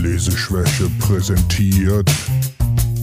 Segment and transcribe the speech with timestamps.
[0.00, 2.10] Leseschwäche präsentiert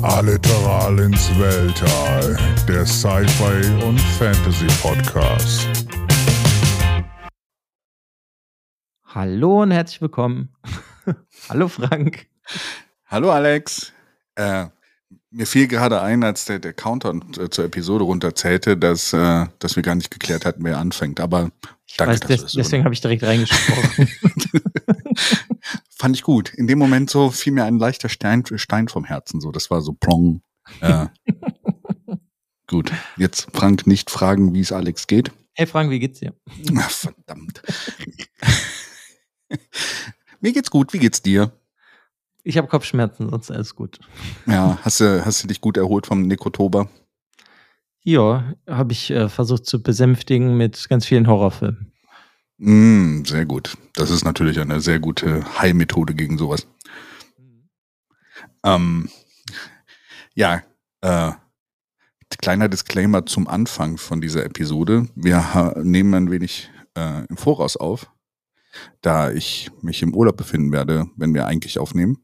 [0.01, 5.67] Alliteral ins Weltall, der Sci-Fi und Fantasy Podcast.
[9.05, 10.49] Hallo und herzlich willkommen.
[11.49, 12.27] Hallo Frank.
[13.05, 13.93] Hallo Alex.
[14.33, 14.65] Äh,
[15.31, 19.75] mir fiel gerade ein, als der, der Counter äh, zur Episode runterzählte, dass, äh, dass
[19.75, 21.19] wir gar nicht geklärt hatten, wer anfängt.
[21.19, 21.51] Aber
[21.85, 24.09] ich danke, weiß, des, so deswegen habe ich direkt reingesprochen.
[25.89, 26.53] Fand ich gut.
[26.53, 29.41] In dem Moment so fiel mir ein leichter Stein, Stein vom Herzen.
[29.41, 30.41] So, das war so plong.
[30.81, 31.07] Äh,
[32.67, 32.91] gut.
[33.17, 35.31] Jetzt Frank nicht fragen, wie es Alex geht.
[35.53, 36.35] Hey Frank, wie geht's dir?
[36.77, 37.63] Ach, verdammt.
[40.39, 40.93] Mir geht's gut.
[40.93, 41.51] Wie geht's dir?
[42.47, 43.99] Ich habe Kopfschmerzen, sonst alles gut.
[44.45, 46.89] Ja, hast du, hast du dich gut erholt vom Nekrotober?
[48.03, 51.91] Ja, habe ich äh, versucht zu besänftigen mit ganz vielen Horrorfilmen.
[52.57, 53.77] Mm, sehr gut.
[53.95, 56.65] Das ist natürlich eine sehr gute Heilmethode gegen sowas.
[57.37, 57.67] Mhm.
[58.63, 59.09] Ähm,
[60.33, 60.61] ja,
[61.01, 61.33] äh,
[62.37, 65.09] kleiner Disclaimer zum Anfang von dieser Episode.
[65.15, 68.09] Wir nehmen ein wenig äh, im Voraus auf,
[69.01, 72.23] da ich mich im Urlaub befinden werde, wenn wir eigentlich aufnehmen.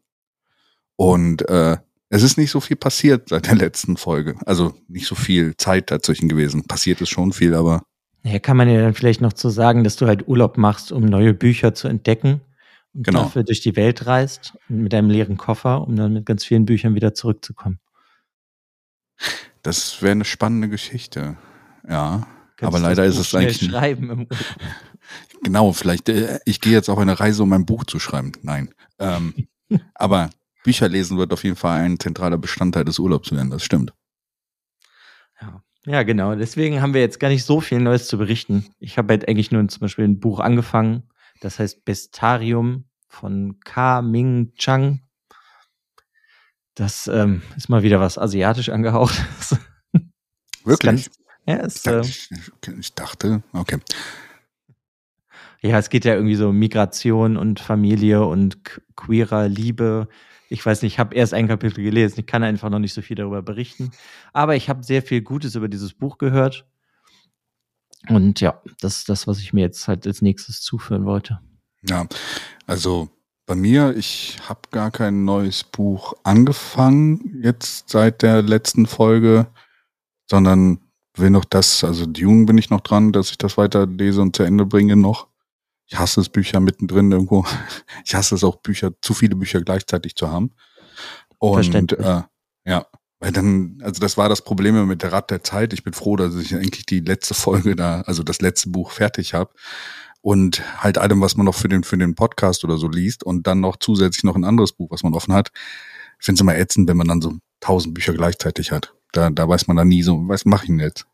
[0.96, 1.78] Und äh,
[2.10, 4.36] es ist nicht so viel passiert seit der letzten Folge.
[4.46, 6.64] Also nicht so viel Zeit dazwischen gewesen.
[6.66, 7.82] Passiert ist schon viel, aber.
[8.24, 11.04] Ja, kann man ja dann vielleicht noch zu sagen, dass du halt Urlaub machst, um
[11.04, 12.42] neue Bücher zu entdecken
[12.94, 13.24] und genau.
[13.24, 16.96] dafür durch die Welt reist mit einem leeren Koffer, um dann mit ganz vielen Büchern
[16.96, 17.80] wieder zurückzukommen.
[19.64, 21.38] Das wäre eine spannende Geschichte.
[21.88, 22.28] Ja.
[22.58, 23.70] Kannst aber leider ist es eigentlich.
[23.70, 24.28] Schreiben
[25.44, 28.34] genau, vielleicht, äh, ich gehe jetzt auf eine Reise, um ein Buch zu schreiben.
[28.44, 28.70] Nein.
[29.00, 29.48] Ähm,
[29.96, 30.30] aber
[30.64, 33.94] Bücher lesen wird auf jeden Fall ein zentraler Bestandteil des Urlaubs werden, das stimmt.
[35.42, 35.64] Ja.
[35.86, 36.36] ja, genau.
[36.36, 38.66] Deswegen haben wir jetzt gar nicht so viel Neues zu berichten.
[38.80, 41.04] Ich habe halt eigentlich nur zum Beispiel ein Buch angefangen,
[41.42, 45.02] das heißt Bestarium von Ka Ming Chang.
[46.76, 49.22] Das ähm, ist mal wieder was asiatisch angehaucht.
[50.64, 51.10] Wirklich?
[51.46, 53.80] Ja, ist, ich, dachte, äh, ich dachte, okay.
[55.62, 58.58] Ja, es geht ja irgendwie so Migration und Familie und
[58.96, 60.08] queerer Liebe
[60.50, 62.20] ich weiß nicht, ich habe erst ein Kapitel gelesen.
[62.20, 63.92] Ich kann einfach noch nicht so viel darüber berichten.
[64.34, 66.66] Aber ich habe sehr viel Gutes über dieses Buch gehört.
[68.10, 71.40] Und ja, das ist das, was ich mir jetzt halt als nächstes zuführen wollte.
[71.88, 72.06] Ja,
[72.68, 73.10] also
[73.46, 79.48] bei mir, ich habe gar kein neues Buch angefangen jetzt seit der letzten Folge,
[80.30, 80.80] sondern
[81.16, 84.36] will noch das, also Dune bin ich noch dran, dass ich das weiter lese und
[84.36, 85.28] zu Ende bringe noch
[85.94, 87.46] ich hasse es, Bücher mittendrin irgendwo.
[88.06, 90.52] Ich hasse es auch, Bücher, zu viele Bücher gleichzeitig zu haben.
[91.38, 92.24] Und äh,
[92.66, 92.88] ja,
[93.20, 95.72] weil dann, also das war das Problem mit der Rat der Zeit.
[95.72, 99.36] Ich bin froh, dass ich eigentlich die letzte Folge da, also das letzte Buch fertig
[99.36, 99.54] habe.
[100.22, 103.46] Und halt allem, was man noch für den, für den Podcast oder so liest und
[103.46, 105.52] dann noch zusätzlich noch ein anderes Buch, was man offen hat.
[106.20, 108.96] Ich finde es immer ätzend, wenn man dann so tausend Bücher gleichzeitig hat.
[109.12, 111.06] Da, da weiß man dann nie so, was mache ich denn jetzt?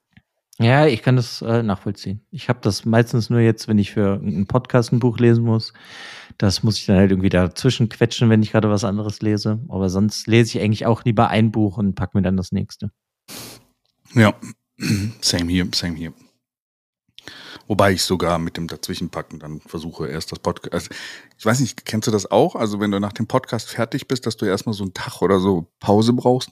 [0.61, 2.21] Ja, ich kann das äh, nachvollziehen.
[2.31, 5.71] Ich habe das meistens nur jetzt, wenn ich für einen Podcast ein Buch lesen muss.
[6.37, 9.59] Das muss ich dann halt irgendwie dazwischen quetschen, wenn ich gerade was anderes lese.
[9.69, 12.91] Aber sonst lese ich eigentlich auch lieber ein Buch und pack mir dann das nächste.
[14.13, 14.33] Ja,
[15.21, 16.13] same hier, same hier.
[17.67, 20.73] Wobei ich sogar mit dem Dazwischenpacken dann versuche, erst das Podcast.
[20.73, 20.89] Also
[21.37, 22.55] ich weiß nicht, kennst du das auch?
[22.55, 25.39] Also, wenn du nach dem Podcast fertig bist, dass du erstmal so einen Tag oder
[25.39, 26.49] so Pause brauchst?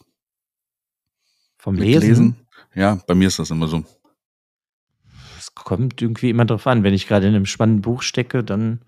[1.57, 2.07] Vom Lesen?
[2.07, 2.47] Lesen?
[2.75, 3.83] Ja, bei mir ist das immer so
[5.63, 6.83] kommt irgendwie immer drauf an.
[6.83, 8.81] Wenn ich gerade in einem spannenden Buch stecke, dann,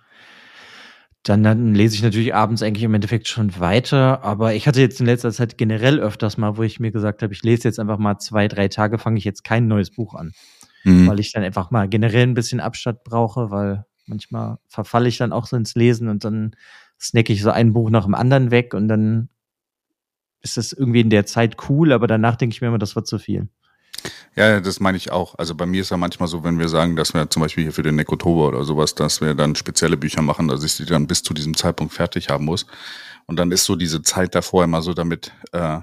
[1.23, 4.23] dann, dann lese ich natürlich abends eigentlich im Endeffekt schon weiter.
[4.23, 7.33] Aber ich hatte jetzt in letzter Zeit generell öfters mal, wo ich mir gesagt habe,
[7.33, 10.31] ich lese jetzt einfach mal zwei, drei Tage, fange ich jetzt kein neues Buch an.
[10.83, 11.07] Mhm.
[11.07, 15.31] Weil ich dann einfach mal generell ein bisschen Abstand brauche, weil manchmal verfalle ich dann
[15.31, 16.55] auch so ins Lesen und dann
[16.99, 19.29] snacke ich so ein Buch nach dem anderen weg und dann
[20.41, 23.03] ist das irgendwie in der Zeit cool, aber danach denke ich mir immer, das war
[23.03, 23.49] zu viel.
[24.35, 25.35] Ja, das meine ich auch.
[25.37, 27.73] Also bei mir ist ja manchmal so, wenn wir sagen, dass wir zum Beispiel hier
[27.73, 31.07] für den Nekrotober oder sowas, dass wir dann spezielle Bücher machen, dass ich sie dann
[31.07, 32.65] bis zu diesem Zeitpunkt fertig haben muss.
[33.25, 35.79] Und dann ist so diese Zeit davor immer so damit, äh,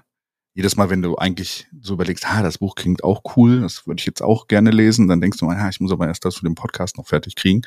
[0.55, 4.01] jedes Mal, wenn du eigentlich so überlegst, ah, das Buch klingt auch cool, das würde
[4.01, 6.47] ich jetzt auch gerne lesen, dann denkst du, ah, ich muss aber erst das für
[6.47, 7.61] den Podcast noch fertig kriegen.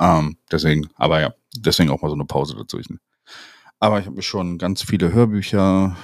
[0.00, 3.00] Ähm, deswegen, aber ja, deswegen auch mal so eine Pause dazwischen.
[3.78, 5.96] Aber ich habe schon ganz viele Hörbücher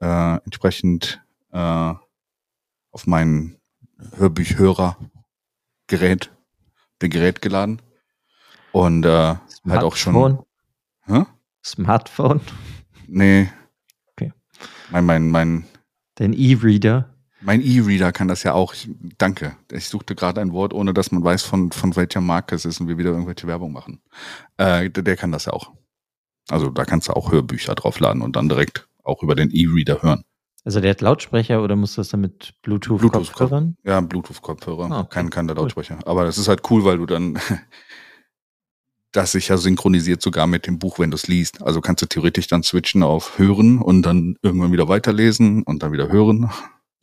[0.00, 1.94] äh, entsprechend äh,
[2.92, 3.58] auf mein
[4.16, 6.30] Hörbuchhörer-Gerät,
[7.00, 7.82] Gerät geladen.
[8.70, 9.34] Und äh,
[9.68, 10.38] halt auch schon.
[11.06, 11.24] Hä?
[11.64, 12.40] Smartphone?
[13.08, 13.50] Nee.
[14.12, 14.32] Okay.
[14.90, 15.64] Mein, mein, mein.
[16.14, 17.12] Dein E-Reader?
[17.40, 18.72] Mein E-Reader kann das ja auch.
[18.72, 19.56] Ich, danke.
[19.70, 22.80] Ich suchte gerade ein Wort, ohne dass man weiß, von, von welcher Marke es ist
[22.80, 24.00] und wir wieder irgendwelche Werbung machen.
[24.58, 25.72] Äh, der, der kann das ja auch.
[26.48, 30.24] Also da kannst du auch Hörbücher draufladen und dann direkt auch über den E-Reader hören.
[30.64, 33.74] Also der hat Lautsprecher oder muss das dann mit Bluetooth-Kopfhörern?
[33.74, 34.90] Bluetooth ja, Bluetooth-Kopfhörer.
[34.92, 35.08] Ah, okay.
[35.10, 35.98] Kein, kein der Lautsprecher.
[36.06, 37.38] Aber das ist halt cool, weil du dann
[39.12, 41.62] das sich ja synchronisiert sogar mit dem Buch, wenn du es liest.
[41.62, 45.92] Also kannst du theoretisch dann switchen auf Hören und dann irgendwann wieder weiterlesen und dann
[45.92, 46.48] wieder hören.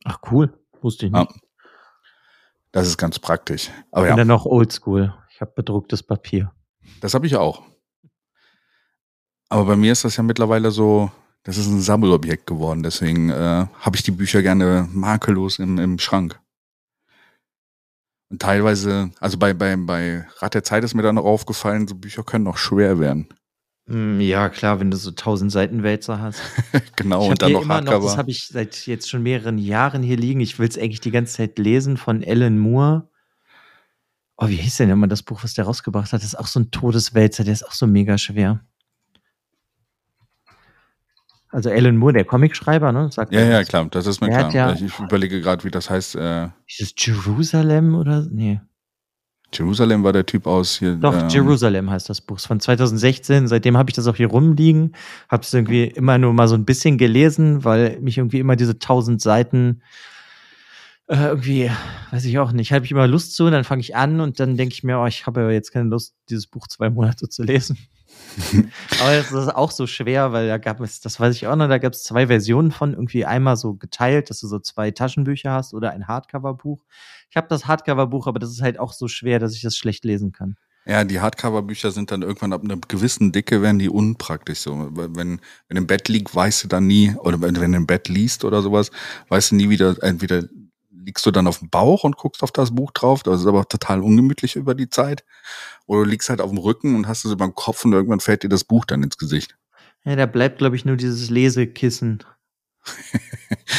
[0.06, 1.20] Ach cool, wusste ich Ja.
[1.22, 1.34] nicht.
[2.72, 3.70] Das ist ganz praktisch.
[3.92, 5.14] Aber Und ja, dann noch Oldschool.
[5.34, 6.52] Ich habe bedrucktes Papier.
[7.02, 7.64] das habe ich auch.
[9.50, 11.12] Aber bei mir ist das ja mittlerweile so,
[11.44, 12.84] das ist ein Sammelobjekt geworden.
[12.84, 16.40] Deswegen äh, habe ich die Bücher gerne makellos im, im Schrank.
[18.32, 21.96] Und teilweise, also bei, bei, bei Rat der Zeit ist mir dann noch aufgefallen, so
[21.96, 23.28] Bücher können noch schwer werden.
[23.88, 26.40] Hm, Ja, klar, wenn du so tausend Seitenwälzer hast.
[26.96, 28.08] genau, und dann noch immer noch, Hardcover.
[28.08, 30.42] das habe ich seit jetzt schon mehreren Jahren hier liegen.
[30.42, 33.10] Ich will es eigentlich die ganze Zeit lesen von Alan Moore.
[34.38, 36.22] Oh, wie hieß denn immer das Buch, was der rausgebracht hat?
[36.22, 38.64] Das ist auch so ein Todeswälzer, der ist auch so mega schwer.
[41.52, 43.12] Also Alan Moore, der Comicschreiber, ne?
[43.12, 43.68] Sagt ja, er ja, das?
[43.70, 44.54] klar, das ist mir klar.
[44.54, 46.16] ja- ich überlege gerade, wie das heißt.
[46.16, 48.26] Äh, Dieses Jerusalem oder?
[48.30, 48.62] Nee.
[49.52, 50.96] Jerusalem war der Typ aus hier.
[50.96, 52.38] Doch, ähm, Jerusalem heißt das Buch.
[52.38, 53.48] Ist von 2016.
[53.48, 54.96] Seitdem habe ich das auch hier rumliegen.
[55.28, 58.78] Habe es irgendwie immer nur mal so ein bisschen gelesen, weil mich irgendwie immer diese
[58.78, 59.82] tausend Seiten
[61.08, 61.72] äh, irgendwie,
[62.12, 63.50] weiß ich auch nicht, habe ich immer Lust zu.
[63.50, 65.90] Dann fange ich an und dann denke ich mir, oh, ich habe aber jetzt keine
[65.90, 67.78] Lust, dieses Buch zwei Monate zu lesen.
[69.02, 71.68] aber das ist auch so schwer, weil da gab es, das weiß ich auch noch,
[71.68, 75.52] da gab es zwei Versionen von, irgendwie einmal so geteilt, dass du so zwei Taschenbücher
[75.52, 76.84] hast oder ein Hardcover-Buch.
[77.30, 80.06] Ich habe das Hardcover-Buch, aber das ist halt auch so schwer, dass ich das schlecht
[80.06, 80.58] lesen kann.
[80.86, 84.90] Ja, die Hardcover-Bücher sind dann irgendwann ab einer gewissen Dicke werden die unpraktisch so.
[84.92, 88.08] Wenn, wenn im Bett liegt, weißt du dann nie, oder wenn, wenn du im Bett
[88.08, 88.90] liest oder sowas,
[89.28, 90.46] weißt du nie wieder, entweder
[91.04, 93.68] liegst du dann auf dem Bauch und guckst auf das Buch drauf, das ist aber
[93.68, 95.24] total ungemütlich über die Zeit.
[95.86, 98.20] Oder du liegst halt auf dem Rücken und hast es über dem Kopf und irgendwann
[98.20, 99.58] fällt dir das Buch dann ins Gesicht.
[100.04, 102.24] Ja, da bleibt, glaube ich, nur dieses Lesekissen.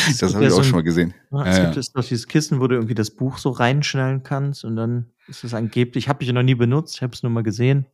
[0.09, 1.15] Es Das habe ja ich auch so ein- schon mal gesehen.
[1.31, 4.23] Ja, es Ja, gibt es doch dieses Kissen, wo du irgendwie das Buch so reinschnallen
[4.23, 7.23] kannst und dann ist es angeblich, ich habe ich noch nie benutzt, ich habe es
[7.23, 7.87] nur mal gesehen.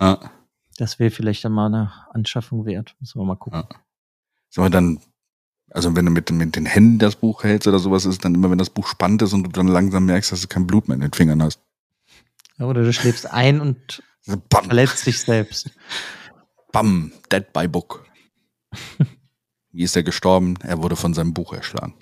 [0.00, 0.30] Ja.
[0.76, 2.94] Das wäre vielleicht dann mal eine Anschaffung wert.
[3.00, 3.60] Müssen wir mal gucken.
[3.70, 3.76] Ja.
[4.50, 5.00] Sag mal dann,
[5.74, 8.48] also wenn du mit, mit den Händen das Buch hältst oder sowas, ist dann immer,
[8.50, 10.94] wenn das Buch spannend ist und du dann langsam merkst, dass du kein Blut mehr
[10.94, 11.60] in den Fingern hast.
[12.58, 15.70] Ja, oder du schläfst ein und So, Bam, verletzt dich selbst.
[16.72, 18.06] bam, dead by book.
[19.72, 20.54] Wie ist er gestorben?
[20.62, 21.94] Er wurde von seinem Buch erschlagen.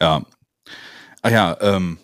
[0.00, 0.24] Ja.
[1.22, 1.98] Ah ja, ähm,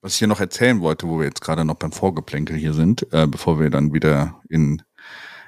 [0.00, 3.06] was ich hier noch erzählen wollte, wo wir jetzt gerade noch beim Vorgeplänkel hier sind,
[3.12, 4.82] äh, bevor wir dann wieder in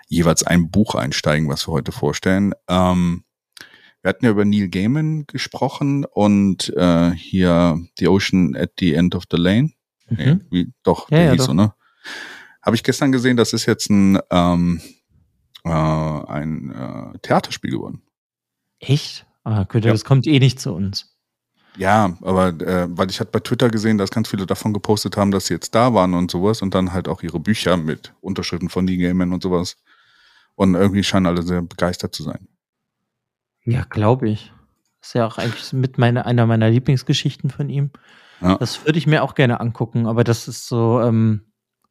[0.07, 2.55] jeweils ein Buch einsteigen, was wir heute vorstellen.
[2.69, 3.25] Ähm,
[4.03, 9.15] wir hatten ja über Neil Gaiman gesprochen und äh, hier The Ocean at the End
[9.15, 9.73] of the Lane.
[10.09, 10.41] Nee, Mhm.
[10.51, 11.47] wie, doch, Ja, der ja, hieß doch.
[11.49, 11.75] so, ne?
[12.63, 14.81] Habe ich gestern gesehen, das ist jetzt ein, ähm,
[15.65, 18.03] äh, ein äh, Theaterspiel geworden.
[18.81, 19.27] Echt?
[19.45, 19.95] Ah, könnte, Ja.
[19.95, 21.15] das kommt eh nicht zu uns.
[21.77, 25.31] Ja, aber äh, weil ich hatte bei Twitter gesehen, dass ganz viele davon gepostet haben,
[25.31, 28.69] dass sie jetzt da waren und sowas und dann halt auch ihre Bücher mit Unterschriften
[28.69, 29.77] von Neil Gaiman und sowas.
[30.57, 32.49] Und irgendwie scheinen alle sehr begeistert zu sein.
[33.69, 34.53] Ja, glaube ich.
[35.03, 37.91] Ist ja auch eigentlich mit meine, einer meiner Lieblingsgeschichten von ihm.
[38.41, 38.57] Ja.
[38.57, 41.43] Das würde ich mir auch gerne angucken, aber das ist so, ähm,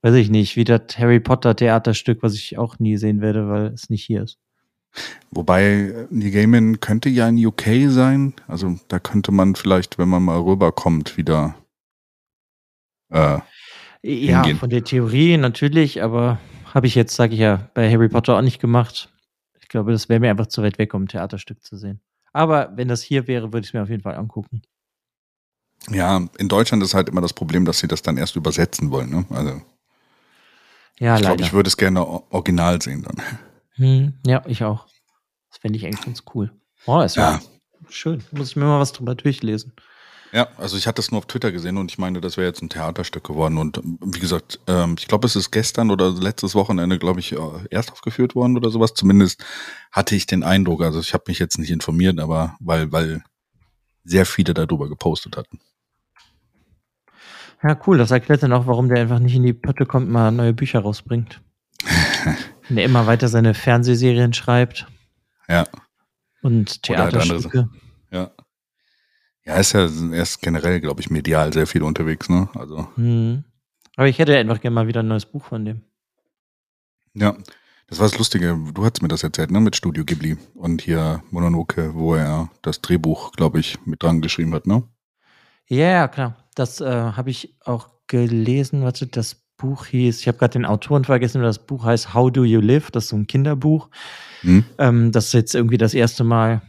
[0.02, 3.68] weiß ich nicht, wie das Harry Potter Theaterstück, was ich auch nie sehen werde, weil
[3.68, 4.40] es nicht hier ist.
[5.30, 8.34] Wobei äh, Neil Gaiman könnte ja in UK sein.
[8.48, 11.56] Also da könnte man vielleicht, wenn man mal rüberkommt, wieder
[13.10, 13.40] äh,
[14.02, 14.58] Ja, Hingehen.
[14.58, 16.40] von der Theorie natürlich, aber
[16.74, 19.14] habe ich jetzt, sage ich ja, bei Harry Potter auch nicht gemacht.
[19.68, 22.00] Ich glaube, das wäre mir einfach zu weit weg, um ein Theaterstück zu sehen.
[22.32, 24.62] Aber wenn das hier wäre, würde ich es mir auf jeden Fall angucken.
[25.90, 29.10] Ja, in Deutschland ist halt immer das Problem, dass sie das dann erst übersetzen wollen.
[29.10, 29.26] Ne?
[29.30, 29.62] Also
[31.00, 33.22] Ja, ich glaube, ich würde es gerne original sehen dann.
[33.74, 34.88] hm, ja, ich auch.
[35.50, 36.50] Das fände ich eigentlich ganz cool.
[36.86, 37.42] Oh, ist Ja.
[37.90, 38.24] schön.
[38.32, 39.74] Muss ich mir mal was drüber durchlesen.
[40.34, 42.62] Ja, also ich hatte es nur auf Twitter gesehen und ich meine, das wäre jetzt
[42.62, 43.58] ein Theaterstück geworden.
[43.58, 47.32] Und ähm, wie gesagt, ähm, ich glaube, es ist gestern oder letztes Wochenende, glaube ich,
[47.32, 47.38] äh,
[47.70, 48.94] erst aufgeführt worden oder sowas.
[48.94, 49.44] Zumindest
[49.92, 50.82] hatte ich den Eindruck.
[50.82, 53.24] Also ich habe mich jetzt nicht informiert, aber weil, weil
[54.04, 55.60] sehr viele darüber gepostet hatten.
[57.64, 57.98] Ja, cool.
[57.98, 60.80] Das erklärt dann auch, warum der einfach nicht in die Pötte kommt, mal neue Bücher
[60.80, 61.42] rausbringt.
[62.68, 64.88] Wenn der immer weiter seine Fernsehserien schreibt
[65.48, 65.66] Ja,
[66.42, 67.70] und halt Theaterstücke.
[68.12, 68.32] ja.
[69.48, 72.50] Ja, ist ja, er ist generell, glaube ich, medial sehr viel unterwegs, ne?
[72.54, 73.46] Also, Hm.
[73.96, 75.82] Aber ich hätte einfach gerne mal wieder ein neues Buch von dem.
[77.14, 77.36] ja.
[77.90, 78.60] Das war das Lustige.
[78.74, 79.62] Du hast mir das erzählt, ne?
[79.62, 84.54] Mit Studio Ghibli und hier Mononoke, wo er das Drehbuch, glaube ich, mit dran geschrieben
[84.54, 84.84] hat, ne?
[85.70, 86.36] Ja, ja, klar.
[86.54, 88.84] Das äh, habe ich auch gelesen.
[88.84, 92.44] Warte, das Buch hieß, ich habe gerade den Autoren vergessen, das Buch heißt How Do
[92.44, 92.92] You Live?
[92.92, 93.88] Das ist so ein Kinderbuch.
[94.42, 94.66] Hm.
[94.80, 96.62] Ähm, das jetzt irgendwie das erste Mal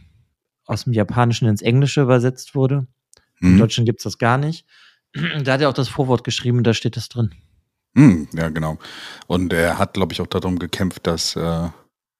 [0.69, 2.87] aus dem Japanischen ins Englische übersetzt wurde.
[3.39, 3.53] Hm.
[3.53, 4.65] In Deutschland gibt es das gar nicht.
[5.43, 7.33] Da hat er auch das Vorwort geschrieben, da steht das drin.
[7.95, 8.77] Hm, ja, genau.
[9.27, 11.69] Und er hat, glaube ich, auch darum gekämpft, dass, äh,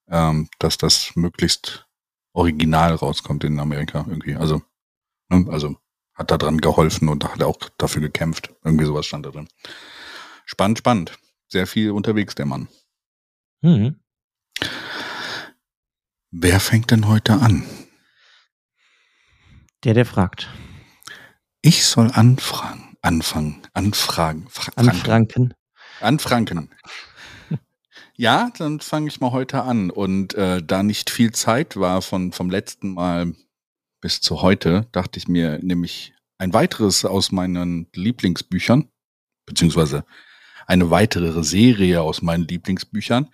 [0.10, 1.86] ähm, dass das möglichst
[2.34, 4.36] original rauskommt in Amerika irgendwie.
[4.36, 4.63] Also,
[5.29, 5.77] ne, also
[6.15, 8.51] hat da dran geholfen und hat auch dafür gekämpft.
[8.63, 9.48] Irgendwie sowas stand da drin.
[10.46, 11.20] Spannend, spannend.
[11.48, 12.68] Sehr viel unterwegs, der Mann.
[13.62, 14.00] Mhm.
[16.32, 17.63] Wer fängt denn heute an?
[19.83, 20.50] Der, der fragt.
[21.62, 24.48] Ich soll anfragen, anfangen, anfragen.
[24.50, 25.53] Fra Anfranken.
[26.01, 26.69] Anfranken.
[28.15, 29.89] ja, dann fange ich mal heute an.
[29.89, 33.33] Und äh, da nicht viel Zeit war von, vom letzten Mal
[34.01, 38.89] bis zu heute, dachte ich mir nämlich ein weiteres aus meinen Lieblingsbüchern,
[39.45, 40.05] beziehungsweise
[40.67, 43.29] eine weitere Serie aus meinen Lieblingsbüchern.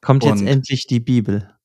[0.00, 1.56] Kommt jetzt Und, endlich die Bibel.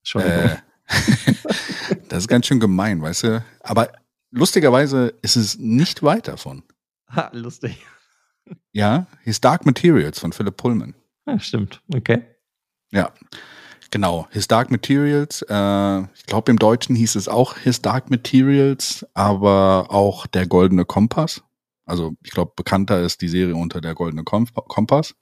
[0.00, 0.50] Entschuldigung.
[0.50, 0.56] Äh,
[2.08, 3.44] das ist ganz schön gemein, weißt du?
[3.60, 3.90] Aber
[4.30, 6.62] lustigerweise ist es nicht weit davon.
[7.10, 7.84] Ha, lustig.
[8.72, 10.94] Ja, His Dark Materials von Philip Pullman.
[11.26, 11.80] Ja, stimmt.
[11.94, 12.22] Okay.
[12.90, 13.12] Ja,
[13.90, 14.26] genau.
[14.30, 15.42] His Dark Materials.
[15.48, 20.84] Äh, ich glaube, im Deutschen hieß es auch His Dark Materials, aber auch Der Goldene
[20.84, 21.42] Kompass.
[21.84, 25.14] Also, ich glaube, bekannter ist die Serie unter Der Goldene Kompass.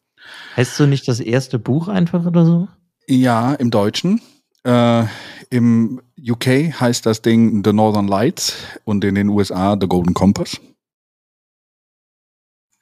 [0.57, 2.69] Heißt du nicht das erste Buch einfach oder so?
[3.07, 4.21] Ja, im Deutschen.
[4.65, 5.05] Äh,
[5.51, 6.47] Im UK
[6.81, 10.61] heißt das Ding The Northern Lights und in den USA The Golden Compass.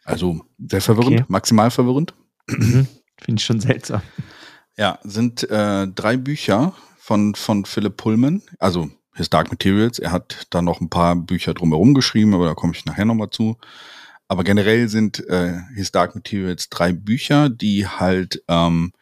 [0.04, 1.25] Also sehr verwirrend, okay.
[1.28, 2.14] maximal verwirrend.
[2.49, 2.88] Mhm.
[3.20, 4.02] Finde ich schon seltsam.
[4.76, 9.99] Ja, sind äh, drei Bücher von, von Philip Pullman, also His Dark Materials.
[9.99, 13.30] Er hat da noch ein paar Bücher drumherum geschrieben, aber da komme ich nachher nochmal
[13.30, 13.58] zu.
[14.28, 18.92] Aber generell sind äh, His Dark Materials drei Bücher, die halt ähm,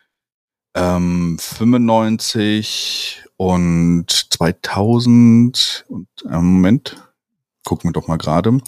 [0.76, 6.96] ähm, 95 und 2000 und äh, Moment,
[7.64, 8.60] gucken wir doch mal gerade.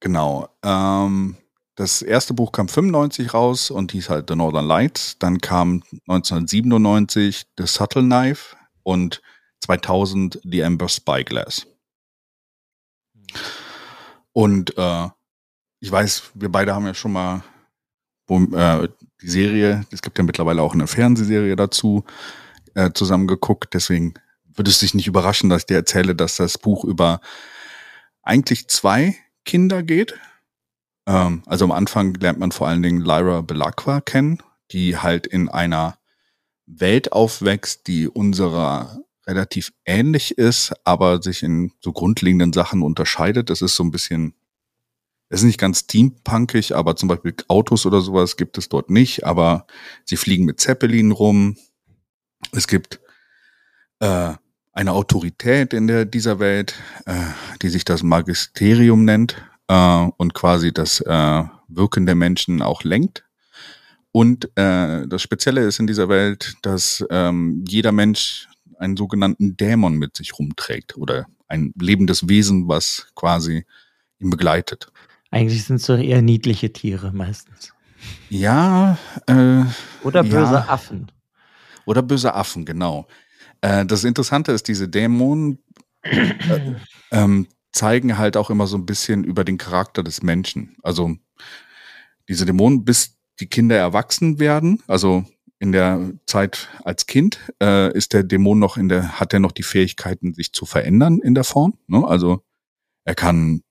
[0.00, 0.48] Genau.
[0.62, 1.36] Ähm,
[1.74, 5.18] das erste Buch kam 95 raus und hieß halt The Northern Lights.
[5.18, 9.20] Dann kam 1997 The Subtle Knife und
[9.60, 11.66] 2000 The Ember Spyglass.
[14.32, 15.08] Und äh,
[15.80, 17.42] ich weiß, wir beide haben ja schon mal
[18.26, 18.88] wo, äh,
[19.22, 22.04] die Serie, es gibt ja mittlerweile auch eine Fernsehserie dazu,
[22.74, 23.74] äh, zusammengeguckt.
[23.74, 24.14] Deswegen
[24.54, 27.20] würde es dich nicht überraschen, dass ich dir erzähle, dass das Buch über
[28.22, 30.14] eigentlich zwei Kinder geht.
[31.06, 35.48] Ähm, also am Anfang lernt man vor allen Dingen Lyra Belacqua kennen, die halt in
[35.48, 35.98] einer
[36.66, 43.50] Welt aufwächst, die unserer relativ ähnlich ist, aber sich in so grundlegenden Sachen unterscheidet.
[43.50, 44.34] Das ist so ein bisschen
[45.32, 49.24] es ist nicht ganz steampunkig, aber zum Beispiel Autos oder sowas gibt es dort nicht,
[49.24, 49.66] aber
[50.04, 51.56] sie fliegen mit Zeppelin rum.
[52.52, 53.00] Es gibt
[54.00, 54.34] äh,
[54.74, 56.74] eine Autorität in der, dieser Welt,
[57.06, 57.14] äh,
[57.62, 63.24] die sich das Magisterium nennt äh, und quasi das äh, Wirken der Menschen auch lenkt.
[64.10, 68.48] Und äh, das Spezielle ist in dieser Welt, dass ähm, jeder Mensch
[68.78, 73.64] einen sogenannten Dämon mit sich rumträgt oder ein lebendes Wesen, was quasi
[74.18, 74.92] ihn begleitet.
[75.32, 77.72] Eigentlich sind es doch eher niedliche Tiere meistens.
[78.28, 78.98] Ja.
[79.26, 79.64] Äh,
[80.04, 80.66] Oder böse ja.
[80.68, 81.10] Affen.
[81.86, 83.08] Oder böse Affen, genau.
[83.62, 85.58] Äh, das Interessante ist, diese Dämonen
[86.02, 86.74] äh,
[87.10, 90.76] ähm, zeigen halt auch immer so ein bisschen über den Charakter des Menschen.
[90.82, 91.16] Also
[92.28, 95.24] diese Dämonen, bis die Kinder erwachsen werden, also
[95.58, 99.52] in der Zeit als Kind, äh, ist der Dämon noch in der, hat er noch
[99.52, 101.78] die Fähigkeiten, sich zu verändern in der Form.
[101.86, 102.06] Ne?
[102.06, 102.44] Also
[103.04, 103.62] er kann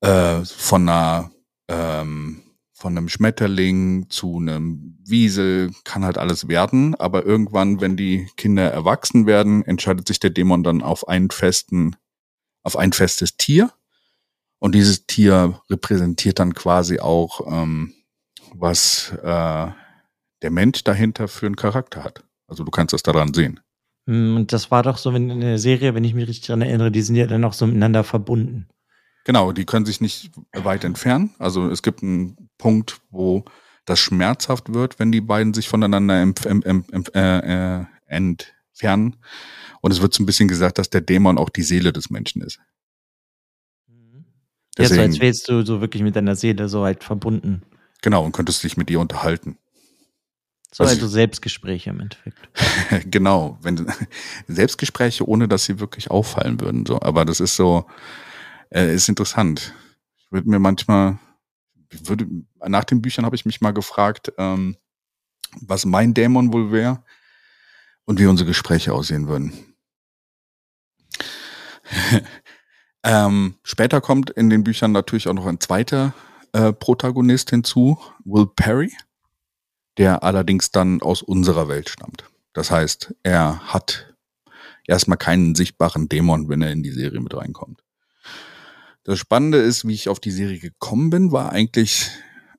[0.00, 1.30] äh, von einer
[1.68, 2.42] ähm,
[2.80, 8.70] von einem Schmetterling zu einem Wiesel kann halt alles werden, aber irgendwann, wenn die Kinder
[8.70, 11.96] erwachsen werden, entscheidet sich der Dämon dann auf einen festen,
[12.62, 13.70] auf ein festes Tier.
[14.60, 17.92] Und dieses Tier repräsentiert dann quasi auch, ähm,
[18.54, 19.66] was äh,
[20.42, 22.24] der Mensch dahinter für einen Charakter hat.
[22.46, 23.60] Also du kannst das daran sehen.
[24.06, 26.90] Hm, und das war doch so in der Serie, wenn ich mich richtig daran erinnere,
[26.90, 28.68] die sind ja dann auch so miteinander verbunden.
[29.24, 31.34] Genau, die können sich nicht weit entfernen.
[31.38, 33.44] Also es gibt einen Punkt, wo
[33.84, 39.16] das schmerzhaft wird, wenn die beiden sich voneinander äh, äh, entfernen.
[39.80, 42.42] Und es wird so ein bisschen gesagt, dass der Dämon auch die Seele des Menschen
[42.42, 42.60] ist.
[44.78, 47.62] Deswegen, ja, so als wärst du so wirklich mit deiner Seele so halt verbunden.
[48.02, 49.58] Genau, und könntest dich mit ihr unterhalten.
[50.72, 52.38] So also Selbstgespräche im Endeffekt.
[53.10, 53.92] genau, wenn
[54.46, 56.86] Selbstgespräche, ohne dass sie wirklich auffallen würden.
[56.86, 57.86] So, aber das ist so,
[58.70, 59.74] äh, ist interessant.
[60.18, 61.18] Ich würde mir manchmal,
[61.90, 62.26] würde,
[62.66, 64.76] nach den Büchern habe ich mich mal gefragt, ähm,
[65.60, 67.02] was mein Dämon wohl wäre
[68.04, 69.52] und wie unsere Gespräche aussehen würden.
[73.04, 76.14] ähm, später kommt in den Büchern natürlich auch noch ein zweiter
[76.52, 78.92] äh, Protagonist hinzu, Will Perry,
[79.98, 82.24] der allerdings dann aus unserer Welt stammt.
[82.52, 84.14] Das heißt, er hat
[84.86, 87.82] erstmal keinen sichtbaren Dämon, wenn er in die Serie mit reinkommt.
[89.10, 92.12] Das Spannende ist, wie ich auf die Serie gekommen bin, war eigentlich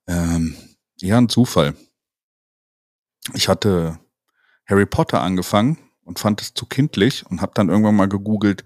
[0.06, 0.58] ähm,
[1.00, 1.76] eher ein Zufall.
[3.34, 4.00] Ich hatte
[4.66, 8.66] Harry Potter angefangen und fand es zu kindlich und habe dann irgendwann mal gegoogelt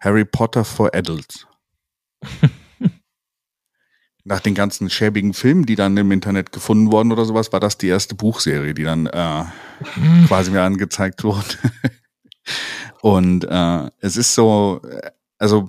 [0.00, 1.46] Harry Potter for Adults.
[4.24, 7.76] Nach den ganzen schäbigen Filmen, die dann im Internet gefunden wurden oder sowas, war das
[7.76, 9.44] die erste Buchserie, die dann äh,
[10.26, 11.54] quasi mir angezeigt wurde.
[13.02, 15.68] und äh, es ist so, äh, also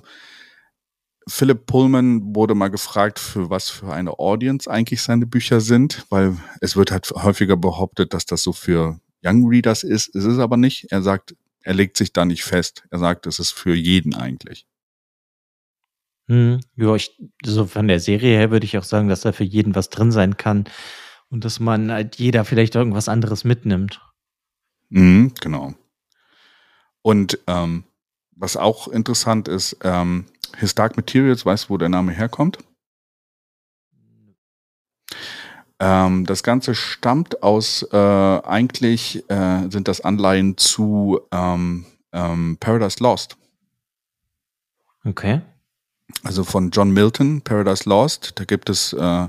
[1.28, 6.36] Philip Pullman wurde mal gefragt, für was für eine Audience eigentlich seine Bücher sind, weil
[6.60, 10.14] es wird halt häufiger behauptet, dass das so für Young Readers ist.
[10.14, 10.86] Es ist aber nicht.
[10.90, 12.84] Er sagt, er legt sich da nicht fest.
[12.90, 14.66] Er sagt, es ist für jeden eigentlich.
[16.28, 19.44] Hm, ja, ich, so von der Serie her würde ich auch sagen, dass da für
[19.44, 20.64] jeden was drin sein kann
[21.30, 24.00] und dass man halt jeder vielleicht irgendwas anderes mitnimmt.
[24.90, 25.74] Mhm, genau.
[27.02, 27.84] Und ähm,
[28.36, 30.26] was auch interessant ist, ähm,
[30.56, 32.58] His Dark Materials, weißt du, wo der Name herkommt?
[35.80, 42.96] Ähm, das Ganze stammt aus, äh, eigentlich äh, sind das Anleihen zu ähm, ähm, Paradise
[43.00, 43.36] Lost.
[45.04, 45.40] Okay.
[46.24, 48.32] Also von John Milton, Paradise Lost.
[48.36, 49.28] Da gibt es äh,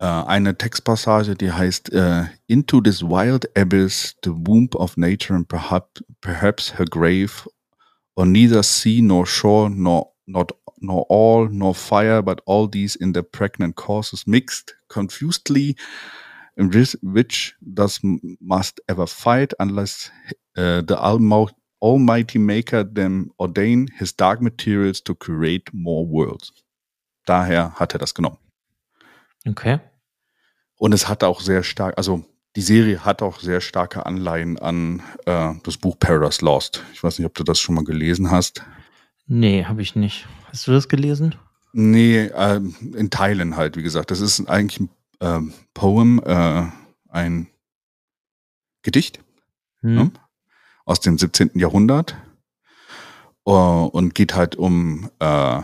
[0.00, 6.02] eine Textpassage, die heißt äh, Into this wild abyss, the womb of nature and perhaps,
[6.20, 7.48] perhaps her grave,
[8.20, 13.12] or neither sea nor shore nor not nor all nor fire, but all these in
[13.12, 15.74] the pregnant causes mixed confusedly,
[16.56, 16.70] in
[17.02, 18.00] which thus
[18.40, 20.10] must ever fight unless
[20.56, 20.96] uh, the
[21.80, 26.52] Almighty Maker them ordain his dark materials to create more worlds.
[27.26, 28.38] Daher hat er das genommen.
[29.48, 29.80] Okay.
[30.76, 32.24] Und es hat auch sehr stark, also
[32.56, 36.84] die Serie hat auch sehr starke Anleihen an äh, das Buch Paradise Lost.
[36.92, 38.64] Ich weiß nicht, ob du das schon mal gelesen hast.
[39.26, 40.26] Nee, habe ich nicht.
[40.46, 41.36] Hast du das gelesen?
[41.72, 42.60] Nee, äh,
[42.96, 44.10] in Teilen halt, wie gesagt.
[44.10, 46.64] Das ist eigentlich ein ähm, Poem, äh,
[47.08, 47.46] ein
[48.82, 49.20] Gedicht
[49.82, 49.94] hm.
[49.94, 50.10] ne?
[50.84, 51.52] aus dem 17.
[51.54, 52.16] Jahrhundert
[53.46, 55.62] uh, und geht halt um, äh,